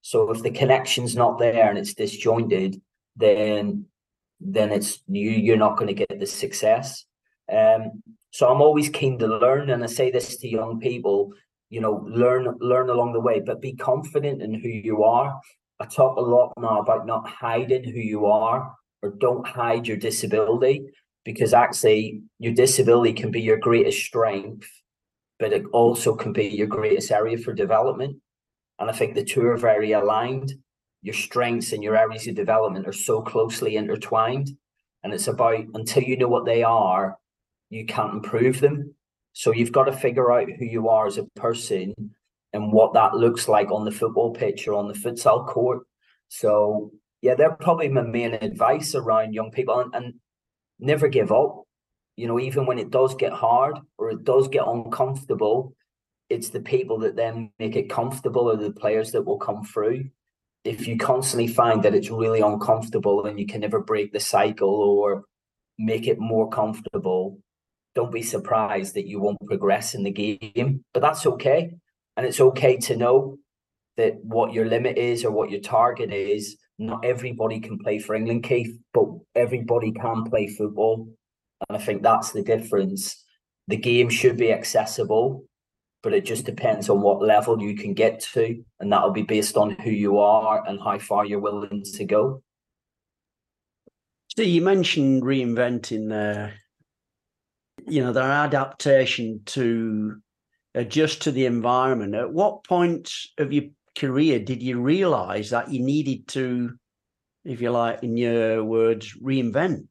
[0.10, 2.82] So if the connection's not there and it's disjointed,
[3.16, 3.86] then
[4.40, 7.06] then it's you you're not going to get the success.
[7.52, 11.34] Um, so I'm always keen to learn, and I say this to young people:
[11.70, 15.40] you know learn learn along the way but be confident in who you are
[15.80, 19.98] i talk a lot now about not hiding who you are or don't hide your
[19.98, 20.86] disability
[21.24, 24.70] because actually your disability can be your greatest strength
[25.40, 28.16] but it also can be your greatest area for development
[28.80, 30.54] and i think the two are very aligned
[31.02, 34.58] your strengths and your areas of development are so closely intertwined
[35.04, 37.18] and it's about until you know what they are
[37.70, 38.96] you can't improve them
[39.38, 41.94] so you've got to figure out who you are as a person
[42.54, 45.86] and what that looks like on the football pitch or on the futsal court.
[46.30, 50.14] So yeah, they're probably my main advice around young people and, and
[50.80, 51.64] never give up.
[52.16, 55.76] You know, even when it does get hard or it does get uncomfortable,
[56.30, 60.06] it's the people that then make it comfortable or the players that will come through.
[60.64, 64.70] If you constantly find that it's really uncomfortable and you can never break the cycle
[64.70, 65.24] or
[65.78, 67.40] make it more comfortable,
[67.94, 70.84] don't be surprised that you won't progress in the game.
[70.94, 71.72] But that's okay.
[72.18, 73.38] And it's okay to know
[73.98, 76.58] that what your limit is or what your target is.
[76.78, 81.08] Not everybody can play for England, Keith, but everybody can play football.
[81.70, 83.24] And I think that's the difference.
[83.68, 85.46] The game should be accessible,
[86.06, 88.64] but it just depends on what level you can get to.
[88.80, 92.42] And that'll be based on who you are and how far you're willing to go.
[94.38, 96.54] So you mentioned reinventing there
[97.88, 100.16] you know, their adaptation to
[100.76, 102.16] uh, adjust to the environment.
[102.16, 103.66] At what point of your
[103.98, 106.74] career did you realize that you needed to,
[107.44, 109.88] if you like, in your words, reinvent?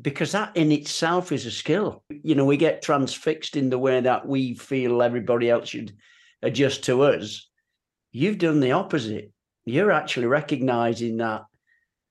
[0.00, 2.02] Because that in itself is a skill.
[2.10, 5.92] You know, we get transfixed in the way that we feel everybody else should
[6.42, 7.48] adjust to us.
[8.12, 9.32] You've done the opposite.
[9.64, 11.42] You're actually recognizing that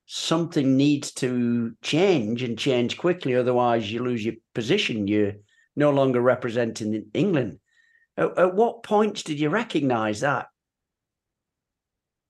[0.06, 5.08] something needs to change and change quickly, otherwise you lose your position.
[5.08, 5.34] You're
[5.76, 7.60] no longer representing England.
[8.16, 10.48] At, at what points did you recognize that?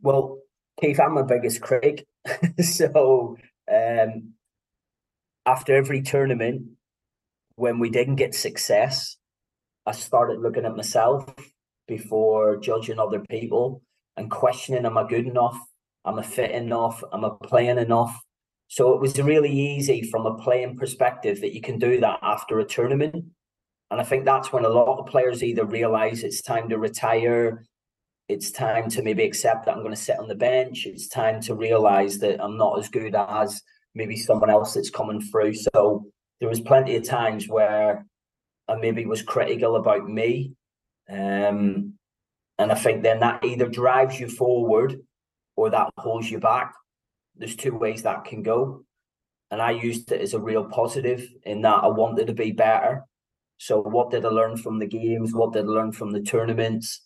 [0.01, 0.39] Well,
[0.79, 2.05] Keith, I'm my biggest critic.
[2.59, 3.37] so
[3.71, 4.33] um,
[5.47, 6.63] after every tournament,
[7.55, 9.15] when we didn't get success,
[9.85, 11.33] I started looking at myself
[11.87, 13.81] before judging other people
[14.17, 15.57] and questioning am I good enough?
[16.05, 17.01] Am I fit enough?
[17.13, 18.19] Am I playing enough?
[18.67, 22.59] So it was really easy from a playing perspective that you can do that after
[22.59, 23.15] a tournament.
[23.89, 27.65] And I think that's when a lot of players either realize it's time to retire,
[28.27, 31.39] it's time to maybe accept that I'm going to sit on the bench, it's time
[31.43, 33.61] to realize that I'm not as good as
[33.97, 35.55] maybe someone else that's coming through.
[35.55, 36.05] So
[36.39, 38.05] there was plenty of times where
[38.67, 40.53] I maybe was critical about me.
[41.09, 41.93] Um,
[42.59, 45.01] and I think then that either drives you forward
[45.55, 46.73] or that holds you back.
[47.35, 48.83] There's two ways that can go.
[49.49, 53.03] And I used it as a real positive in that I wanted to be better.
[53.57, 55.33] So what did I learn from the games?
[55.33, 57.01] What did I learn from the tournaments?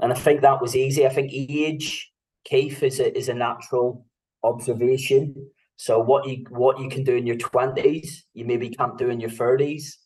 [0.00, 1.06] And I think that was easy.
[1.06, 2.10] I think age,
[2.44, 4.04] Keith, is a, is a natural
[4.42, 5.50] observation.
[5.76, 9.20] So what you what you can do in your twenties, you maybe can't do in
[9.20, 9.98] your thirties.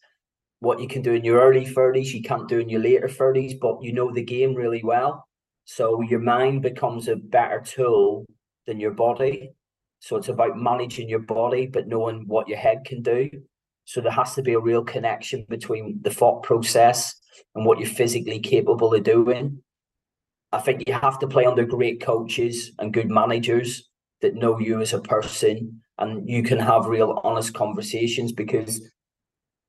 [0.60, 3.54] What you can do in your early thirties, you can't do in your later thirties.
[3.60, 5.28] But you know the game really well,
[5.64, 8.26] so your mind becomes a better tool
[8.66, 9.52] than your body.
[10.00, 13.30] So it's about managing your body, but knowing what your head can do.
[13.84, 17.14] So there has to be a real connection between the thought process
[17.54, 19.62] and what you're physically capable of doing.
[20.52, 23.87] I think you have to play under great coaches and good managers
[24.20, 28.80] that know you as a person and you can have real honest conversations because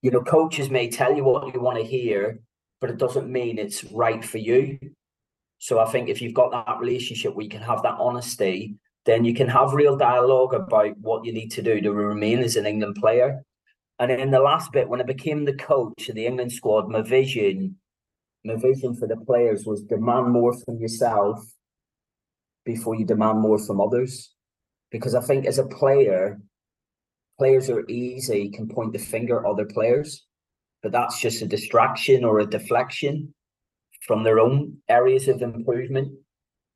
[0.01, 2.39] you know coaches may tell you what you want to hear
[2.81, 4.79] but it doesn't mean it's right for you.
[5.59, 8.75] So i think if you've got that relationship where you can have that honesty
[9.05, 12.55] then you can have real dialogue about what you need to do to remain as
[12.55, 13.43] an england player.
[13.97, 17.01] And in the last bit when i became the coach of the england squad my
[17.01, 17.75] vision
[18.45, 21.37] my vision for the players was demand more from yourself
[22.65, 24.33] before you demand more from others
[24.91, 26.39] because I think as a player,
[27.37, 30.25] players are easy, can point the finger at other players,
[30.81, 33.33] but that's just a distraction or a deflection
[34.05, 36.11] from their own areas of improvement.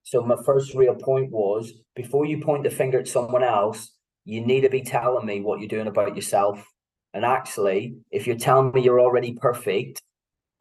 [0.03, 3.91] So my first real point was before you point the finger at someone else,
[4.25, 6.65] you need to be telling me what you're doing about yourself.
[7.13, 10.01] And actually, if you're telling me you're already perfect,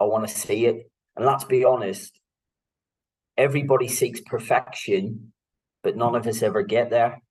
[0.00, 0.90] I want to see it.
[1.16, 2.18] And let's be honest,
[3.36, 5.32] everybody seeks perfection,
[5.82, 7.21] but none of us ever get there.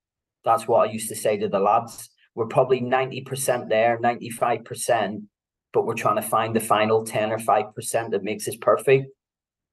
[0.44, 2.10] That's what I used to say to the lads.
[2.34, 5.22] We're probably 90% there, 95%,
[5.72, 9.06] but we're trying to find the final 10 or 5% that makes us perfect.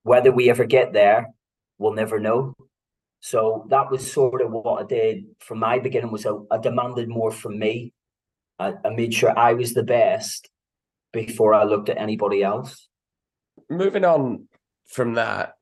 [0.04, 1.28] Whether we ever get there,
[1.78, 2.56] we'll never know.
[3.22, 7.10] So that was sort of what I did from my beginning was I, I demanded
[7.10, 7.94] more from me.
[8.60, 10.50] I, I made sure I was the best
[11.12, 12.88] before I looked at anybody else.
[13.70, 14.48] Moving on
[14.88, 15.56] from that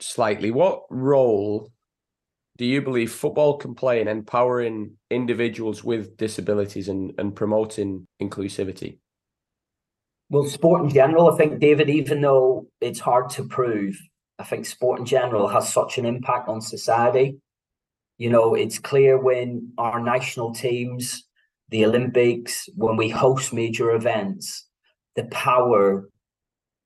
[0.00, 1.70] slightly, what role
[2.58, 8.98] do you believe football can play in empowering individuals with disabilities and, and promoting inclusivity?
[10.28, 13.96] Well, sport in general, I think, David, even though it's hard to prove,
[14.40, 17.38] I think sport in general has such an impact on society.
[18.18, 21.24] You know, it's clear when our national teams,
[21.68, 24.66] the Olympics, when we host major events,
[25.14, 26.10] the power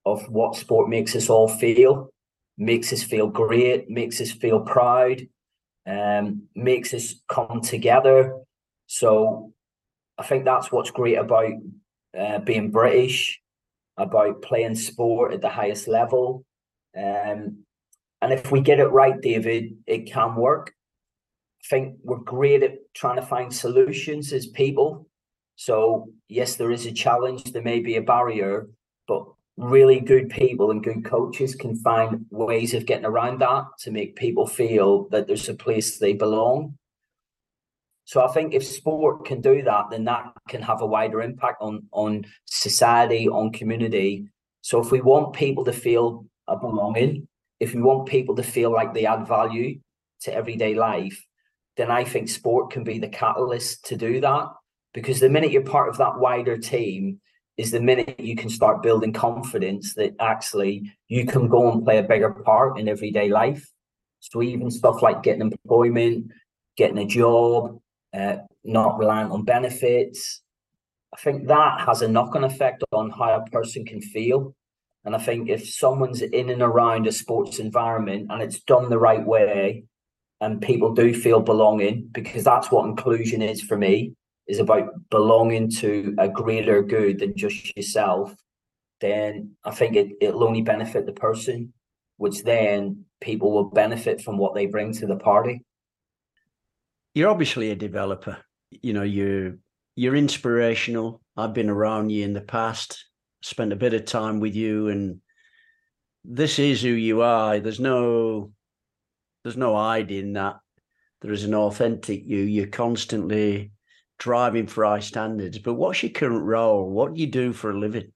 [0.04, 2.10] of what sport makes us all feel,
[2.58, 5.22] makes us feel great, makes us feel proud,
[5.86, 8.38] um, makes us come together.
[8.86, 9.52] So
[10.18, 11.52] I think that's what's great about
[12.18, 13.40] uh, being British,
[13.96, 16.44] about playing sport at the highest level.
[16.96, 17.64] Um,
[18.20, 20.72] and if we get it right, David, it can work.
[21.64, 25.08] I think we're great at trying to find solutions as people.
[25.56, 28.68] So, yes, there is a challenge, there may be a barrier,
[29.06, 29.26] but
[29.56, 34.16] really good people and good coaches can find ways of getting around that to make
[34.16, 36.76] people feel that there's a place they belong.
[38.04, 41.62] So I think if sport can do that, then that can have a wider impact
[41.62, 44.26] on on society, on community.
[44.62, 47.28] So if we want people to feel a belonging,
[47.60, 49.78] if we want people to feel like they add value
[50.22, 51.24] to everyday life,
[51.76, 54.48] then I think sport can be the catalyst to do that.
[54.94, 57.20] Because the minute you're part of that wider team,
[57.56, 61.98] is the minute you can start building confidence that actually you can go and play
[61.98, 63.68] a bigger part in everyday life.
[64.20, 66.30] So even stuff like getting employment,
[66.76, 67.78] getting a job,
[68.14, 70.40] uh, not reliant on benefits.
[71.12, 74.54] I think that has a knock on effect on how a person can feel.
[75.04, 78.98] And I think if someone's in and around a sports environment and it's done the
[78.98, 79.84] right way,
[80.40, 84.14] and people do feel belonging, because that's what inclusion is for me,
[84.52, 88.36] is about belonging to a greater good than just yourself,
[89.00, 91.72] then I think it, it'll only benefit the person,
[92.18, 95.62] which then people will benefit from what they bring to the party.
[97.14, 98.36] You're obviously a developer.
[98.70, 99.56] You know, you're
[99.96, 101.22] you're inspirational.
[101.34, 103.06] I've been around you in the past,
[103.40, 105.22] spent a bit of time with you, and
[106.26, 107.58] this is who you are.
[107.58, 108.52] There's no
[109.44, 110.56] there's no hiding that
[111.22, 112.40] there is an authentic you.
[112.40, 113.72] You're constantly
[114.18, 115.58] driving for high standards.
[115.58, 116.88] But what's your current role?
[116.88, 118.12] What do you do for a living?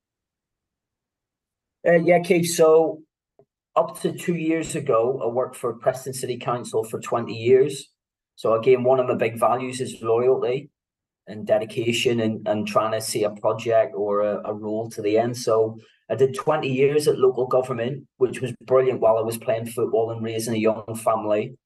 [1.87, 2.51] Uh, yeah, Keith.
[2.55, 3.03] So
[3.75, 7.91] up to two years ago, I worked for Preston City Council for 20 years.
[8.35, 10.71] So again, one of my big values is loyalty
[11.27, 15.19] and dedication and, and trying to see a project or a, a role to the
[15.19, 15.37] end.
[15.37, 15.79] So
[16.09, 20.11] I did 20 years at local government, which was brilliant while I was playing football
[20.11, 21.57] and raising a young family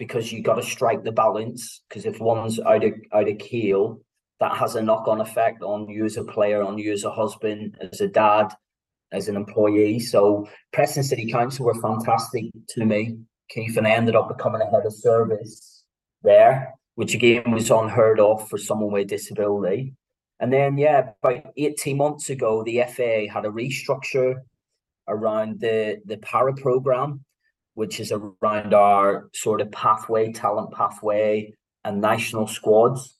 [0.00, 1.82] because you got to strike the balance.
[1.88, 4.00] Because if one's out of out of keel,
[4.40, 7.10] that has a knock on effect on you as a player, on you as a
[7.10, 8.48] husband, as a dad,
[9.12, 10.00] as an employee.
[10.00, 13.18] So Preston City Council were fantastic to me,
[13.50, 15.84] Keith, and I ended up becoming a head of service
[16.22, 19.92] there, which again was unheard of for someone with disability.
[20.40, 24.36] And then, yeah, about 18 months ago, the FA had a restructure
[25.06, 27.22] around the, the para program,
[27.80, 31.54] which is around our sort of pathway, talent pathway,
[31.84, 33.16] and national squads.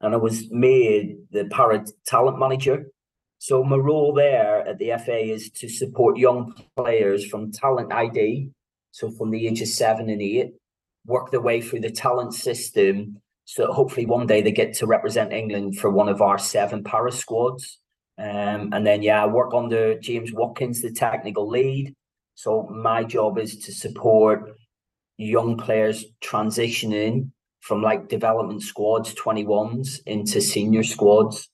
[0.00, 2.86] And I was made the para talent manager.
[3.38, 6.40] So my role there at the FA is to support young
[6.76, 8.50] players from talent ID,
[8.90, 10.50] so from the age of seven and eight,
[11.06, 15.32] work their way through the talent system so hopefully one day they get to represent
[15.32, 17.78] England for one of our seven para squads.
[18.18, 21.94] Um, and then yeah, I work under James Watkins, the technical lead.
[22.38, 24.52] So my job is to support
[25.16, 31.50] young players transitioning from like development squads, 21s into senior squads.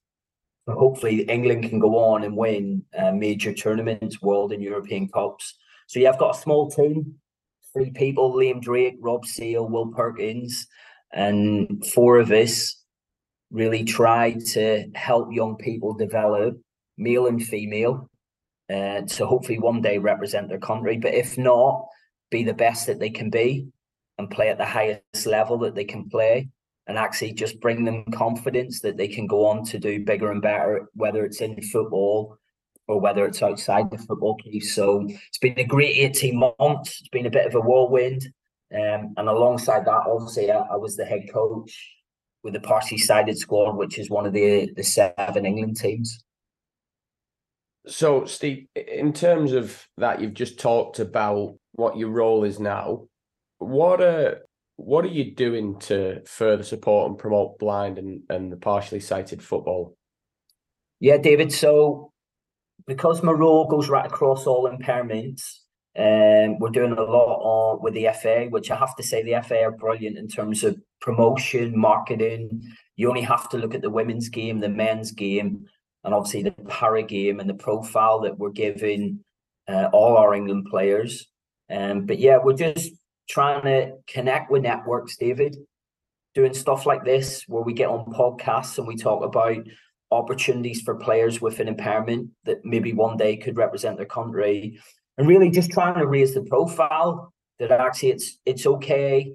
[0.68, 5.54] So hopefully England can go on and win uh, major tournaments, world and European cups.
[5.86, 7.14] So yeah, I've got a small team,
[7.72, 10.66] three people, Liam Drake, Rob Seal, Will Perkins,
[11.14, 12.78] and four of us
[13.50, 16.58] really try to help young people develop,
[16.98, 18.10] male and female,
[18.70, 20.98] uh, to hopefully one day represent their country.
[20.98, 21.86] But if not,
[22.30, 23.68] be the best that they can be
[24.18, 26.48] and play at the highest level that they can play
[26.86, 30.42] and actually just bring them confidence that they can go on to do bigger and
[30.42, 32.38] better, whether it's in football
[32.86, 34.74] or whether it's outside the football piece.
[34.74, 37.00] So it's been a great 18 months.
[37.00, 38.26] It's been a bit of a whirlwind.
[38.74, 41.92] Um, and alongside that, obviously, I, I, was the head coach
[42.42, 46.24] with the Partially Sighted squad, which is one of the the seven England teams.
[47.86, 53.08] So, Steve, in terms of that, you've just talked about what your role is now.
[53.58, 54.42] What are
[54.76, 59.42] what are you doing to further support and promote blind and, and the partially sighted
[59.42, 59.96] football?
[60.98, 61.52] Yeah, David.
[61.52, 62.12] So,
[62.86, 65.42] because my role goes right across all impairments,
[65.96, 69.40] um, we're doing a lot on with the FA, which I have to say the
[69.42, 72.62] FA are brilliant in terms of promotion, marketing.
[72.96, 75.66] You only have to look at the women's game, the men's game,
[76.04, 79.20] and obviously the para game and the profile that we're giving
[79.68, 81.26] uh, all our England players.
[81.70, 82.92] Um, but yeah, we're just
[83.28, 85.56] trying to connect with networks, David,
[86.34, 89.56] doing stuff like this where we get on podcasts and we talk about
[90.10, 94.78] opportunities for players with an impairment that maybe one day could represent their country
[95.16, 99.32] and really just trying to raise the profile that actually it's it's okay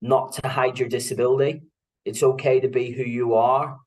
[0.00, 1.62] not to hide your disability.
[2.04, 3.78] It's okay to be who you are.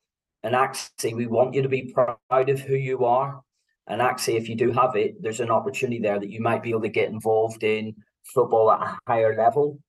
[0.45, 3.41] And actually, we want you to be proud of who you are.
[3.87, 6.69] And actually, if you do have it, there's an opportunity there that you might be
[6.69, 7.95] able to get involved in
[8.31, 9.79] football at a higher level.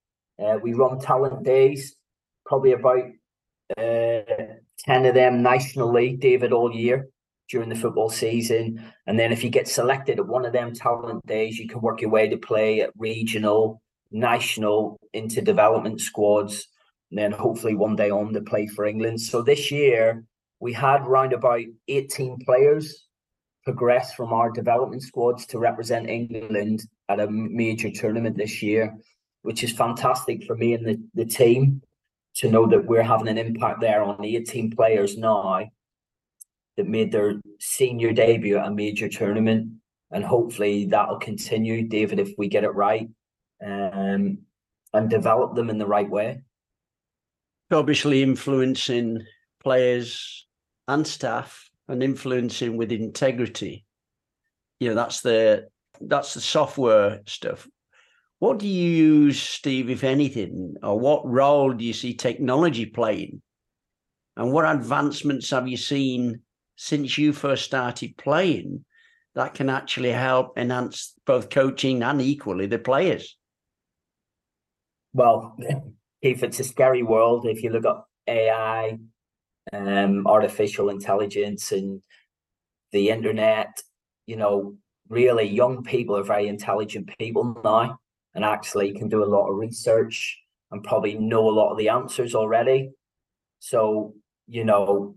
[0.42, 1.94] Uh, we run talent days,
[2.46, 3.04] probably about
[3.76, 7.06] uh, 10 of them nationally, David, all year
[7.50, 8.82] during the football season.
[9.06, 12.00] And then if you get selected at one of them talent days, you can work
[12.00, 16.66] your way to play at regional, national, into development squads,
[17.10, 19.20] and then hopefully one day on to play for England.
[19.20, 20.24] So this year
[20.60, 23.06] we had round about 18 players
[23.66, 28.96] progress from our development squads to represent England at a major tournament this year,
[29.42, 31.82] which is fantastic for me and the, the team
[32.36, 35.68] to know that we're having an impact there on the 18 players now
[36.76, 39.72] that made their senior debut at a major tournament.
[40.12, 43.08] And hopefully that'll continue, David, if we get it right
[43.64, 44.38] um,
[44.92, 46.42] and develop them in the right way.
[47.72, 49.24] obviously influencing
[49.60, 50.45] players
[50.88, 53.84] and staff and influencing with integrity.
[54.80, 55.68] You know, that's the
[56.00, 57.68] that's the software stuff.
[58.38, 63.40] What do you use, Steve, if anything, or what role do you see technology playing?
[64.36, 66.42] And what advancements have you seen
[66.76, 68.84] since you first started playing
[69.34, 73.36] that can actually help enhance both coaching and equally the players?
[75.14, 75.56] Well,
[76.22, 77.96] if it's a scary world, if you look at
[78.28, 78.98] AI,
[79.72, 82.02] um, artificial intelligence, and
[82.92, 83.82] the internet,
[84.26, 84.76] you know,
[85.08, 87.98] really young people are very intelligent people now
[88.34, 90.38] and actually can do a lot of research
[90.70, 92.90] and probably know a lot of the answers already.
[93.60, 94.14] So,
[94.46, 95.16] you know,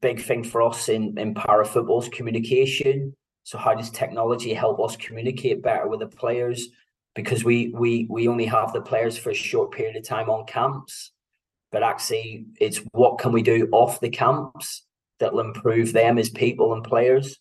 [0.00, 3.14] big thing for us in, in para football is communication.
[3.42, 6.68] So how does technology help us communicate better with the players?
[7.14, 10.46] Because we we we only have the players for a short period of time on
[10.46, 11.12] camps.
[11.70, 14.84] But actually it's what can we do off the camps
[15.18, 17.38] that'll improve them as people and players.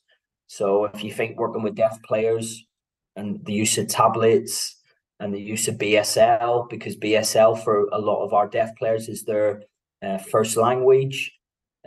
[0.47, 2.65] So if you think working with deaf players
[3.15, 4.75] and the use of tablets
[5.19, 9.23] and the use of BSL, because BSL for a lot of our deaf players is
[9.23, 9.63] their
[10.01, 11.33] uh, first language.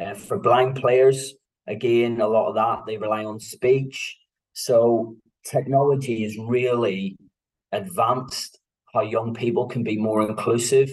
[0.00, 1.34] Uh, for blind players,
[1.66, 4.16] again, a lot of that they rely on speech.
[4.52, 7.16] So technology is really
[7.72, 8.58] advanced
[8.92, 10.90] how young people can be more inclusive.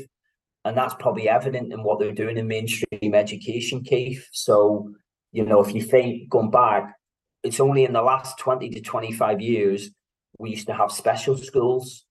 [0.67, 4.27] And that's probably evident in what they're doing in mainstream education, Keith.
[4.33, 4.91] So,
[5.31, 6.93] you know, if you think going back,
[7.41, 9.91] it's only in the last 20 to 25 years
[10.37, 12.05] we used to have special schools,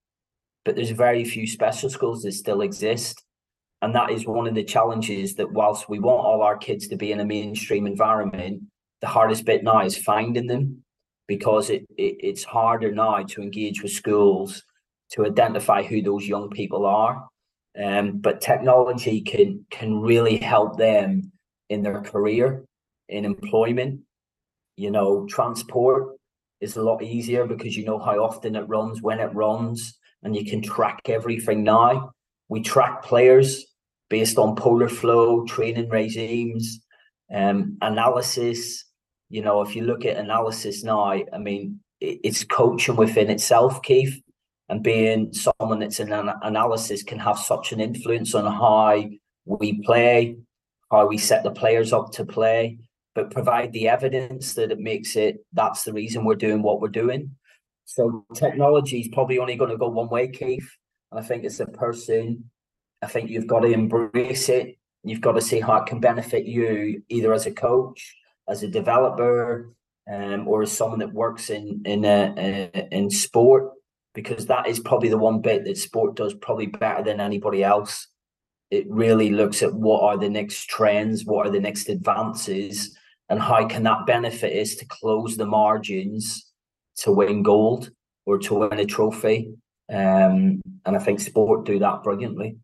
[0.65, 3.23] but there's very few special schools that still exist.
[3.83, 6.95] And that is one of the challenges that whilst we want all our kids to
[6.95, 8.63] be in a mainstream environment,
[9.01, 10.83] the hardest bit now is finding them
[11.27, 14.63] because it, it it's harder now to engage with schools
[15.11, 17.27] to identify who those young people are.
[17.81, 21.31] Um, but technology can can really help them
[21.69, 22.63] in their career,
[23.09, 24.01] in employment.
[24.77, 26.15] You know, transport
[26.59, 30.35] is a lot easier because you know how often it runs, when it runs, and
[30.35, 32.11] you can track everything now.
[32.49, 33.65] We track players
[34.09, 36.79] based on polar flow, training regimes,
[37.33, 38.85] um, analysis.
[39.29, 44.21] You know, if you look at analysis now, I mean, it's coaching within itself, Keith,
[44.69, 49.03] and being someone that's in an analysis can have such an influence on how
[49.45, 50.37] we play,
[50.91, 52.79] how we set the players up to play,
[53.15, 56.89] but provide the evidence that it makes it that's the reason we're doing what we're
[56.89, 57.31] doing.
[57.85, 60.69] So technology is probably only going to go one way, Keith.
[61.11, 62.49] And I think it's a person
[63.01, 64.77] I think you've got to embrace it.
[65.03, 68.15] You've got to see how it can benefit you, either as a coach,
[68.47, 69.71] as a developer,
[70.11, 73.71] um, or as someone that works in in a, a, in sport,
[74.17, 78.07] because that is probably the one bit that sport does probably better than anybody else.
[78.71, 82.97] It really looks at what are the next trends, what are the next advances,
[83.29, 86.51] and how can that benefit us to close the margins
[87.01, 87.91] to win gold
[88.25, 89.53] or to win a trophy.
[89.87, 92.57] Um, and I think sport do that brilliantly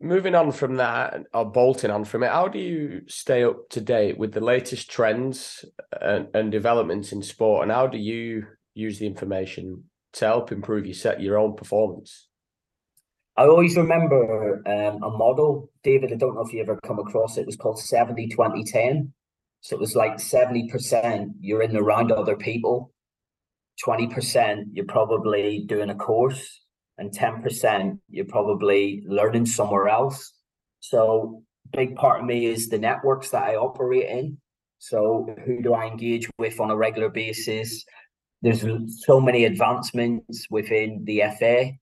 [0.00, 3.80] moving on from that or bolting on from it how do you stay up to
[3.80, 5.64] date with the latest trends
[6.02, 9.82] and, and developments in sport and how do you use the information
[10.16, 12.28] to help improve your set your own performance
[13.36, 17.36] i always remember um, a model david i don't know if you ever come across
[17.36, 19.12] it it was called 70 20 10
[19.60, 22.92] so it was like 70% you're in around other people
[23.84, 26.60] 20% you're probably doing a course
[26.98, 30.32] and 10% you're probably learning somewhere else.
[30.80, 31.42] So
[31.72, 34.38] big part of me is the networks that I operate in.
[34.78, 37.84] So who do I engage with on a regular basis?
[38.42, 38.64] There's
[39.04, 41.72] so many advancements within the FA.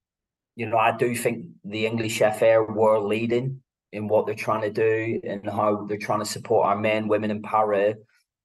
[0.56, 3.60] You know, I do think the English FA world leading
[3.92, 7.30] in what they're trying to do and how they're trying to support our men, women,
[7.30, 7.94] and para,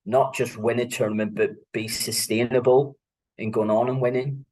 [0.05, 2.97] not just win a tournament, but be sustainable
[3.38, 4.45] in going on and winning.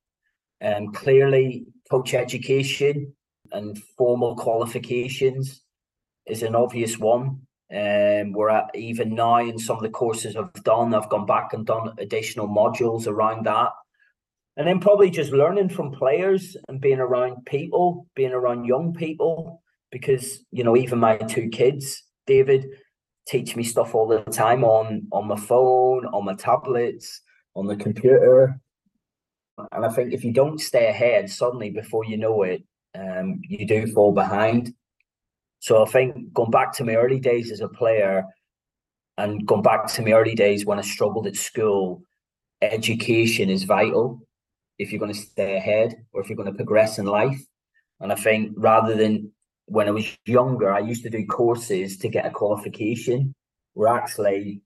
[0.61, 3.13] Um, clearly, coach education
[3.51, 5.61] and formal qualifications
[6.25, 7.46] is an obvious one.
[7.69, 11.51] Um, we're at even now in some of the courses I've done, I've gone back
[11.53, 13.71] and done additional modules around that.
[14.55, 19.61] And then probably just learning from players and being around people, being around young people,
[19.91, 22.65] because you know, even my two kids, David,
[23.27, 27.21] teach me stuff all the time on on my phone, on my tablets,
[27.55, 28.59] on the computer.
[29.71, 32.63] And I think if you don't stay ahead, suddenly before you know it,
[32.95, 34.73] um, you do fall behind.
[35.59, 38.23] So I think going back to my early days as a player
[39.17, 42.03] and going back to my early days when I struggled at school,
[42.61, 44.21] education is vital
[44.77, 47.41] if you're going to stay ahead or if you're going to progress in life.
[47.99, 49.31] And I think rather than
[49.65, 53.33] when I was younger, I used to do courses to get a qualification.
[53.73, 54.61] Where actually,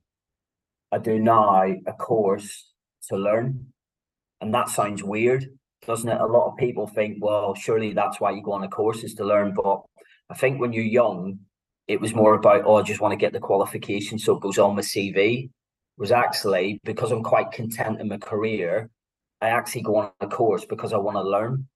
[0.92, 2.72] I do now a course
[3.10, 3.66] to learn,
[4.40, 5.48] and that sounds weird,
[5.86, 6.22] doesn't it?
[6.22, 9.14] A lot of people think, well, surely that's why you go on a course is
[9.16, 9.54] to learn.
[9.54, 9.82] But
[10.32, 11.40] I think when you're young,
[11.88, 14.58] it was more about, oh, I just want to get the qualification so it goes
[14.58, 15.50] on my CV.
[15.98, 18.90] Was actually because I'm quite content in my career,
[19.42, 21.68] I actually go on a course because I want to learn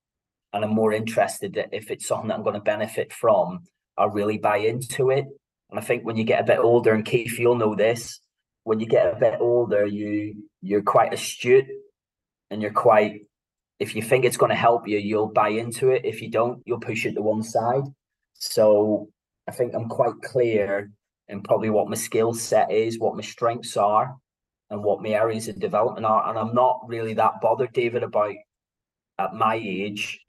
[0.54, 3.66] and I'm more interested that if it's something that I'm going to benefit from,
[3.98, 5.26] I really buy into it.
[5.70, 8.20] And I think when you get a bit older, and Keith, you'll know this,
[8.64, 11.68] when you get a bit older, you you're quite astute
[12.50, 13.28] and you're quite
[13.80, 16.06] if you think it's going to help you, you'll buy into it.
[16.06, 17.84] If you don't, you'll push it to one side.
[18.36, 19.10] So
[19.48, 20.92] I think I'm quite clear
[21.28, 24.16] in probably what my skill set is, what my strengths are,
[24.70, 26.30] and what my areas of development are.
[26.30, 28.36] And I'm not really that bothered, David, about
[29.18, 30.20] at my age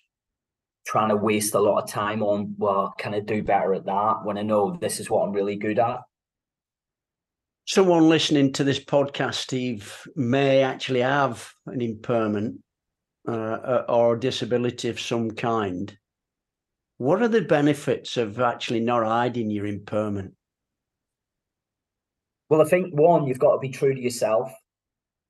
[0.87, 4.25] trying to waste a lot of time on, well, can I do better at that
[4.25, 6.01] when I know this is what I'm really good at?
[7.67, 12.61] Someone listening to this podcast, Steve, may actually have an impairment
[13.27, 15.97] uh, or a disability of some kind.
[16.99, 20.35] What are the benefits of actually not hiding your impairment?
[22.49, 24.51] Well, I think one, you've got to be true to yourself.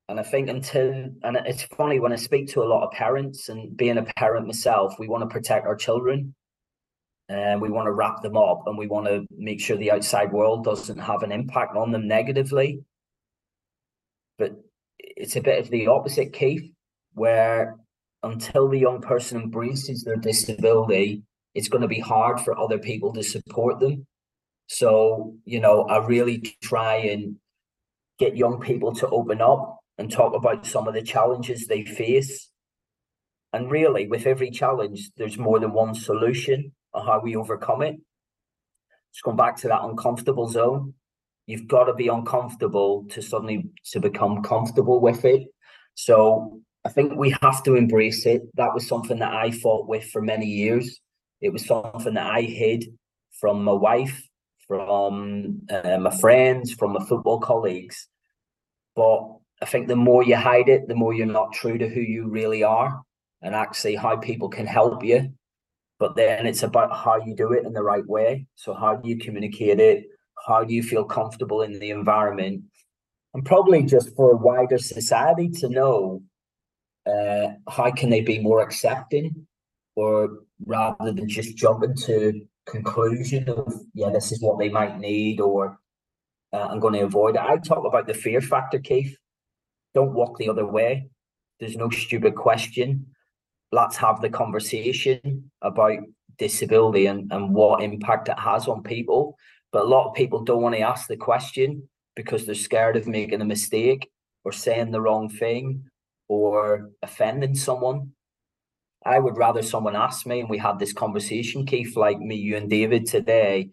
[0.09, 3.49] And I think until, and it's funny when I speak to a lot of parents
[3.49, 6.33] and being a parent myself, we want to protect our children
[7.27, 10.31] and we want to wrap them up and we want to make sure the outside
[10.31, 12.79] world doesn't have an impact on them negatively.
[14.37, 14.53] But
[14.97, 16.71] it's a bit of the opposite, Keith,
[17.13, 17.75] where
[18.23, 21.23] until the young person embraces their disability,
[21.57, 24.05] it's going to be hard for other people to support them.
[24.67, 27.37] So, you know, I really try and
[28.19, 32.51] get young people to open up and talk about some of the challenges they face.
[33.53, 37.95] And really, with every challenge, there's more than one solution on how we overcome it.
[39.11, 40.93] Just going back to that uncomfortable zone.
[41.47, 45.47] You've got to be uncomfortable to suddenly to become comfortable with it.
[45.95, 48.43] So I think we have to embrace it.
[48.57, 51.01] That was something that I fought with for many years.
[51.41, 52.85] It was something that I hid
[53.39, 54.27] from my wife,
[54.67, 58.07] from uh, my friends, from my football colleagues.
[58.95, 62.01] But I think the more you hide it, the more you're not true to who
[62.01, 63.01] you really are
[63.41, 65.33] and actually how people can help you.
[65.99, 68.47] But then it's about how you do it in the right way.
[68.55, 70.05] So how do you communicate it?
[70.47, 72.63] How do you feel comfortable in the environment?
[73.33, 76.21] And probably just for a wider society to know
[77.07, 79.46] uh, how can they be more accepting
[79.97, 80.13] or
[80.65, 85.79] rather than just jumping to conclusion of yeah this is what they might need or
[86.53, 89.15] uh, i'm going to avoid it i talk about the fear factor keith
[89.97, 91.09] don't walk the other way.
[91.59, 93.07] There's no stupid question.
[93.71, 95.97] Let's have the conversation about
[96.37, 99.37] disability and, and what impact it has on people.
[99.71, 103.07] But a lot of people don't want to ask the question because they're scared of
[103.07, 104.07] making a mistake
[104.45, 105.85] or saying the wrong thing
[106.27, 108.11] or offending someone.
[109.07, 112.57] I would rather someone ask me, and we had this conversation, Keith, like me, you,
[112.57, 113.69] and David today,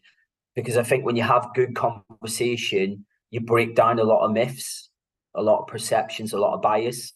[0.55, 4.91] because I think when you have good conversation, you break down a lot of myths
[5.35, 7.12] a lot of perceptions, a lot of bias.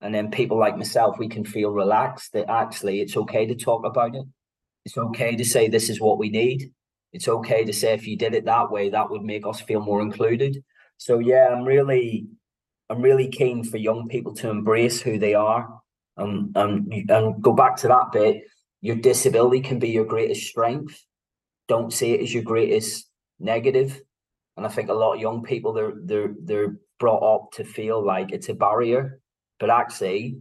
[0.00, 3.84] And then people like myself, we can feel relaxed that actually it's okay to talk
[3.84, 4.24] about it.
[4.84, 6.70] It's okay to say this is what we need.
[7.12, 9.80] It's okay to say if you did it that way, that would make us feel
[9.80, 10.62] more included.
[10.98, 12.26] So yeah, I'm really
[12.90, 15.80] I'm really keen for young people to embrace who they are
[16.16, 18.42] and and, and go back to that bit.
[18.80, 21.02] Your disability can be your greatest strength.
[21.68, 23.08] Don't see it as your greatest
[23.40, 24.00] negative.
[24.56, 28.04] And I think a lot of young people they're they're they're brought up to feel
[28.04, 29.20] like it's a barrier,
[29.58, 30.38] but actually,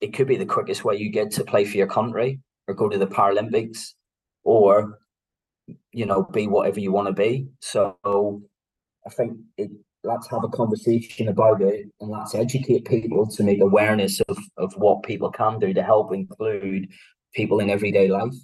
[0.00, 2.88] it could be the quickest way you get to play for your country or go
[2.88, 3.94] to the Paralympics
[4.44, 4.98] or,
[5.92, 7.46] you know, be whatever you want to be.
[7.60, 7.96] So
[9.06, 9.70] I think it,
[10.04, 14.72] let's have a conversation about it and let's educate people to make awareness of, of
[14.76, 16.88] what people can do to help include
[17.34, 18.34] people in everyday life.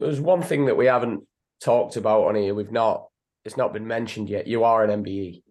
[0.00, 1.22] There's one thing that we haven't
[1.62, 2.54] talked about on here.
[2.54, 3.06] We've not,
[3.44, 4.46] it's not been mentioned yet.
[4.46, 5.42] You are an MBE.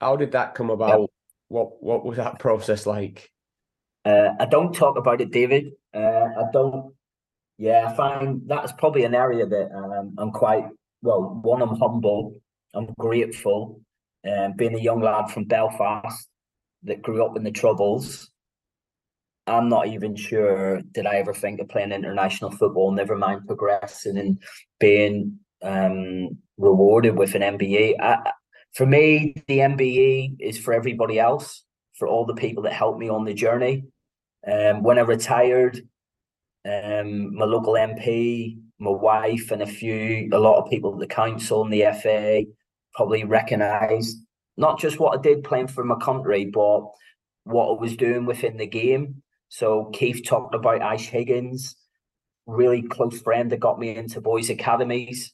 [0.00, 1.10] How did that come about?
[1.48, 3.30] What what was that process like?
[4.04, 5.72] Uh, I don't talk about it, David.
[5.94, 6.94] Uh, I don't.
[7.56, 10.64] Yeah, I find that's probably an area that um, I'm quite
[11.02, 11.40] well.
[11.42, 12.40] One, I'm humble.
[12.74, 13.80] I'm grateful.
[14.28, 16.28] Um, being a young lad from Belfast
[16.84, 18.30] that grew up in the Troubles,
[19.46, 22.90] I'm not even sure did I ever think of playing international football.
[22.90, 24.42] Never mind progressing and
[24.80, 28.00] being um, rewarded with an MBE.
[28.00, 28.32] I,
[28.72, 31.62] for me, the MBE is for everybody else,
[31.94, 33.84] for all the people that helped me on the journey.
[34.50, 35.80] Um, when I retired,
[36.66, 41.06] um, my local MP, my wife, and a few, a lot of people at the
[41.06, 42.44] council and the FA
[42.94, 44.18] probably recognised
[44.56, 46.82] not just what I did playing for my country, but
[47.44, 49.22] what I was doing within the game.
[49.48, 51.76] So Keith talked about Ash Higgins,
[52.46, 55.32] really close friend that got me into boys' academies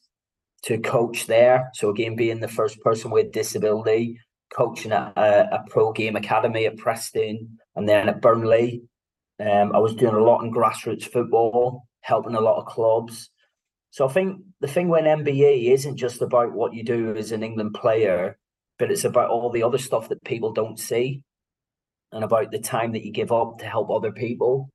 [0.63, 1.69] to coach there.
[1.73, 4.19] So again, being the first person with disability,
[4.53, 8.83] coaching at a, a pro game academy at Preston and then at Burnley.
[9.39, 13.29] Um, I was doing a lot in grassroots football, helping a lot of clubs.
[13.89, 17.43] So I think the thing when MBE isn't just about what you do as an
[17.43, 18.37] England player,
[18.77, 21.23] but it's about all the other stuff that people don't see
[22.11, 24.69] and about the time that you give up to help other people.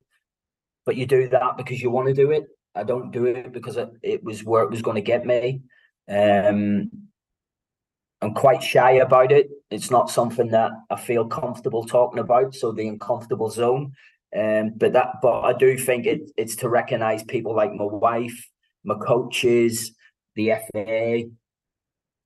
[0.84, 2.44] But you do that because you want to do it.
[2.74, 5.62] I don't do it because it, it was where it was going to get me.
[6.08, 6.90] Um,
[8.20, 9.48] I'm quite shy about it.
[9.70, 12.54] It's not something that I feel comfortable talking about.
[12.54, 13.92] So the uncomfortable zone.
[14.36, 18.48] Um, but that, but I do think it, it's to recognise people like my wife,
[18.86, 19.92] my coaches,
[20.36, 21.24] the FA.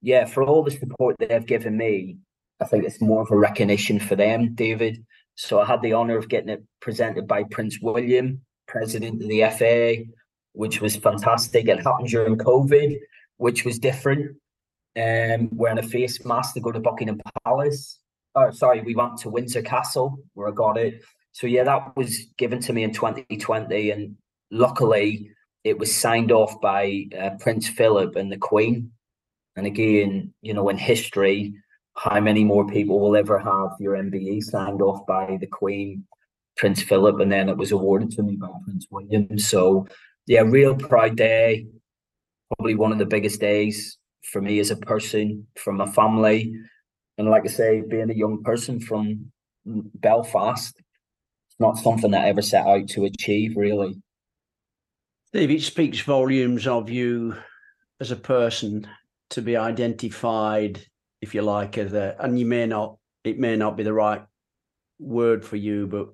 [0.02, 2.18] Yeah, for all the support they've given me,
[2.60, 5.04] I think it's more of a recognition for them, David.
[5.34, 9.44] So I had the honour of getting it presented by Prince William, President of the
[9.56, 10.04] FA,
[10.52, 11.66] which was fantastic.
[11.66, 12.98] It happened during COVID,
[13.38, 14.36] which was different.
[14.96, 18.00] Um, wearing a face mask to go to Buckingham Palace.
[18.34, 21.02] Oh, sorry, we went to Windsor Castle where I got it.
[21.32, 24.16] So yeah, that was given to me in 2020, and
[24.50, 25.30] luckily
[25.64, 28.92] it was signed off by uh, Prince Philip and the Queen.
[29.56, 31.54] And again, you know, in history,
[31.96, 36.06] how many more people will ever have your MBE signed off by the Queen,
[36.56, 39.38] Prince Philip, and then it was awarded to me by Prince William.
[39.38, 39.86] So
[40.26, 41.66] yeah, real proud day.
[42.56, 46.54] Probably one of the biggest days for me as a person, for my family.
[47.18, 49.30] And like I say, being a young person from
[49.66, 54.00] Belfast, it's not something that I ever set out to achieve, really.
[55.32, 57.36] Steve, it speaks volumes of you
[58.00, 58.84] as a person
[59.28, 60.84] to be identified,
[61.22, 64.22] if you like, as a, and you may not, it may not be the right
[64.98, 66.08] word for you, but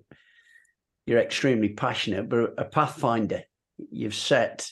[1.06, 3.42] you're extremely passionate, but a pathfinder.
[3.90, 4.70] You've set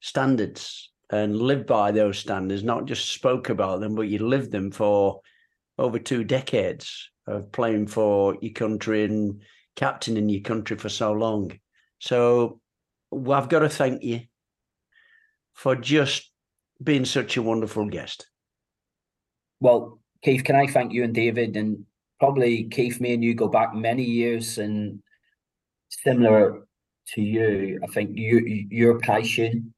[0.00, 4.70] standards and lived by those standards, not just spoke about them, but you lived them
[4.70, 5.20] for
[5.76, 9.42] over two decades of playing for your country and
[9.76, 11.52] captaining your country for so long.
[11.98, 12.60] So
[13.14, 14.22] well, I've got to thank you
[15.54, 16.30] for just
[16.82, 18.26] being such a wonderful guest.
[19.60, 21.84] Well, Keith, can I thank you and David and
[22.18, 25.00] probably Keith, me and you go back many years and
[25.88, 26.66] similar
[27.14, 29.74] to you, I think you your passion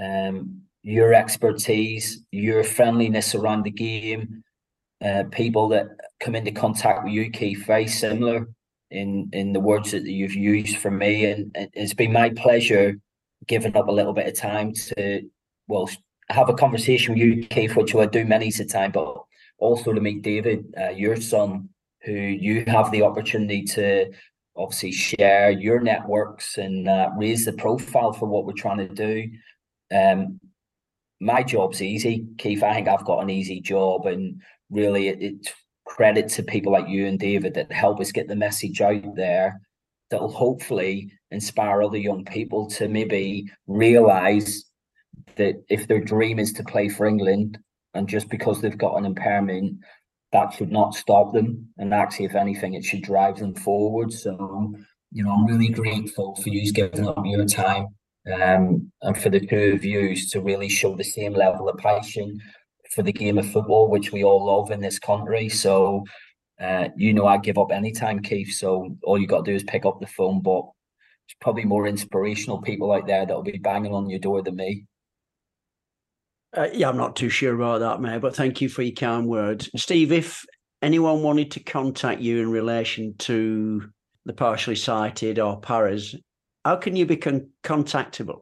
[0.00, 4.42] um, your expertise, your friendliness around the game,
[5.04, 5.88] uh, people that
[6.20, 8.48] come into contact with you, Keith, very similar
[8.90, 12.98] in in the words that you've used for me, and, and it's been my pleasure
[13.46, 15.22] giving up a little bit of time to
[15.68, 15.88] well
[16.28, 19.22] have a conversation with you, Keith, which I do many a time, but
[19.58, 21.68] also to meet David, uh, your son,
[22.02, 24.10] who you have the opportunity to
[24.56, 29.30] obviously share your networks and uh, raise the profile for what we're trying to do.
[29.92, 30.40] Um,
[31.20, 32.62] my job's easy, Keith.
[32.62, 35.52] I think I've got an easy job, and really, it, it's
[35.90, 39.60] credit to people like you and David that help us get the message out there.
[40.08, 44.64] That'll hopefully inspire other young people to maybe realize
[45.36, 47.58] that if their dream is to play for England,
[47.94, 49.78] and just because they've got an impairment,
[50.30, 51.68] that should not stop them.
[51.76, 54.12] And actually, if anything, it should drive them forward.
[54.12, 54.72] So,
[55.10, 57.88] you know, I'm really grateful for you giving up your time
[58.32, 62.40] um, and for the two of you to really show the same level of passion
[62.90, 65.48] for the game of football, which we all love in this country.
[65.48, 66.04] So,
[66.60, 68.52] uh, you know, I give up anytime, Keith.
[68.52, 70.42] So all you got to do is pick up the phone.
[70.42, 70.64] But
[71.26, 74.86] it's probably more inspirational people out there that'll be banging on your door than me.
[76.56, 78.20] Uh, yeah, I'm not too sure about that, mate.
[78.20, 80.10] But thank you for your kind words, Steve.
[80.10, 80.44] If
[80.82, 83.88] anyone wanted to contact you in relation to
[84.24, 86.16] the partially sighted or paras,
[86.64, 88.40] how can you become contactable?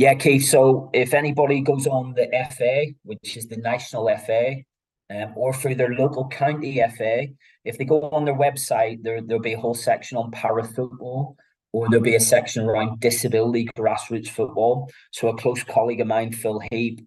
[0.00, 0.46] Yeah, Keith.
[0.46, 2.26] So if anybody goes on the
[2.56, 4.62] FA, which is the national FA,
[5.10, 7.26] um, or through their local county FA,
[7.66, 11.36] if they go on their website, there there'll be a whole section on para football,
[11.74, 14.90] or there'll be a section around disability grassroots football.
[15.10, 17.06] So a close colleague of mine, Phil Heap,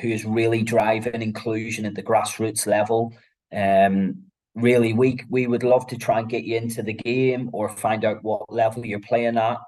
[0.00, 3.14] who is really driving inclusion at the grassroots level.
[3.52, 4.24] Um,
[4.56, 8.04] really we we would love to try and get you into the game or find
[8.04, 9.58] out what level you're playing at.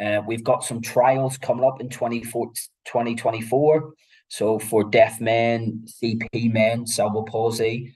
[0.00, 3.92] Uh, we've got some trials coming up in 2024.
[4.28, 7.94] So for deaf men, CP men, cerebral palsy,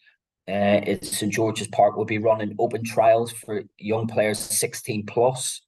[0.48, 5.62] uh, at St George's Park, we'll be running open trials for young players 16 plus.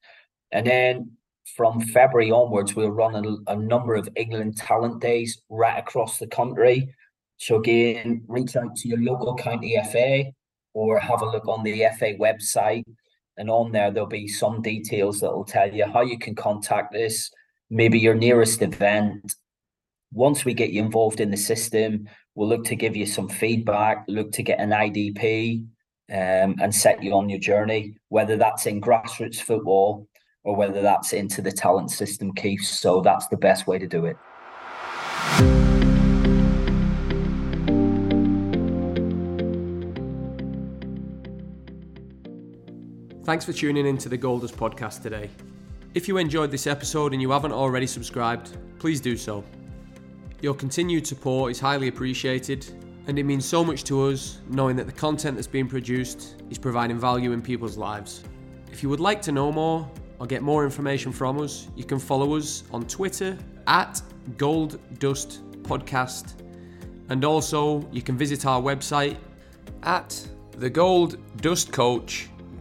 [0.50, 1.12] And then
[1.56, 6.26] from February onwards, we'll run a, a, number of England talent days right across the
[6.26, 6.92] country.
[7.36, 10.24] So again, reach out to your local county FA
[10.72, 12.84] or have a look on the FA website.
[13.36, 16.94] And on there, there'll be some details that will tell you how you can contact
[16.94, 17.30] us,
[17.70, 19.34] maybe your nearest event.
[20.12, 24.04] Once we get you involved in the system, we'll look to give you some feedback,
[24.08, 25.66] look to get an IDP
[26.10, 30.08] um, and set you on your journey, whether that's in grassroots football
[30.44, 32.64] or whether that's into the talent system, Keith.
[32.64, 34.16] So that's the best way to do it.
[43.24, 45.30] Thanks for tuning in to the Goldust podcast today.
[45.94, 49.42] If you enjoyed this episode and you haven't already subscribed, please do so.
[50.42, 52.66] Your continued support is highly appreciated,
[53.06, 56.58] and it means so much to us knowing that the content that's being produced is
[56.58, 58.24] providing value in people's lives.
[58.70, 61.98] If you would like to know more or get more information from us, you can
[61.98, 64.02] follow us on Twitter at
[64.36, 66.34] Gold Dust Podcast,
[67.08, 69.16] and also you can visit our website
[69.82, 70.10] at
[70.58, 72.33] thegolddustcoach.com.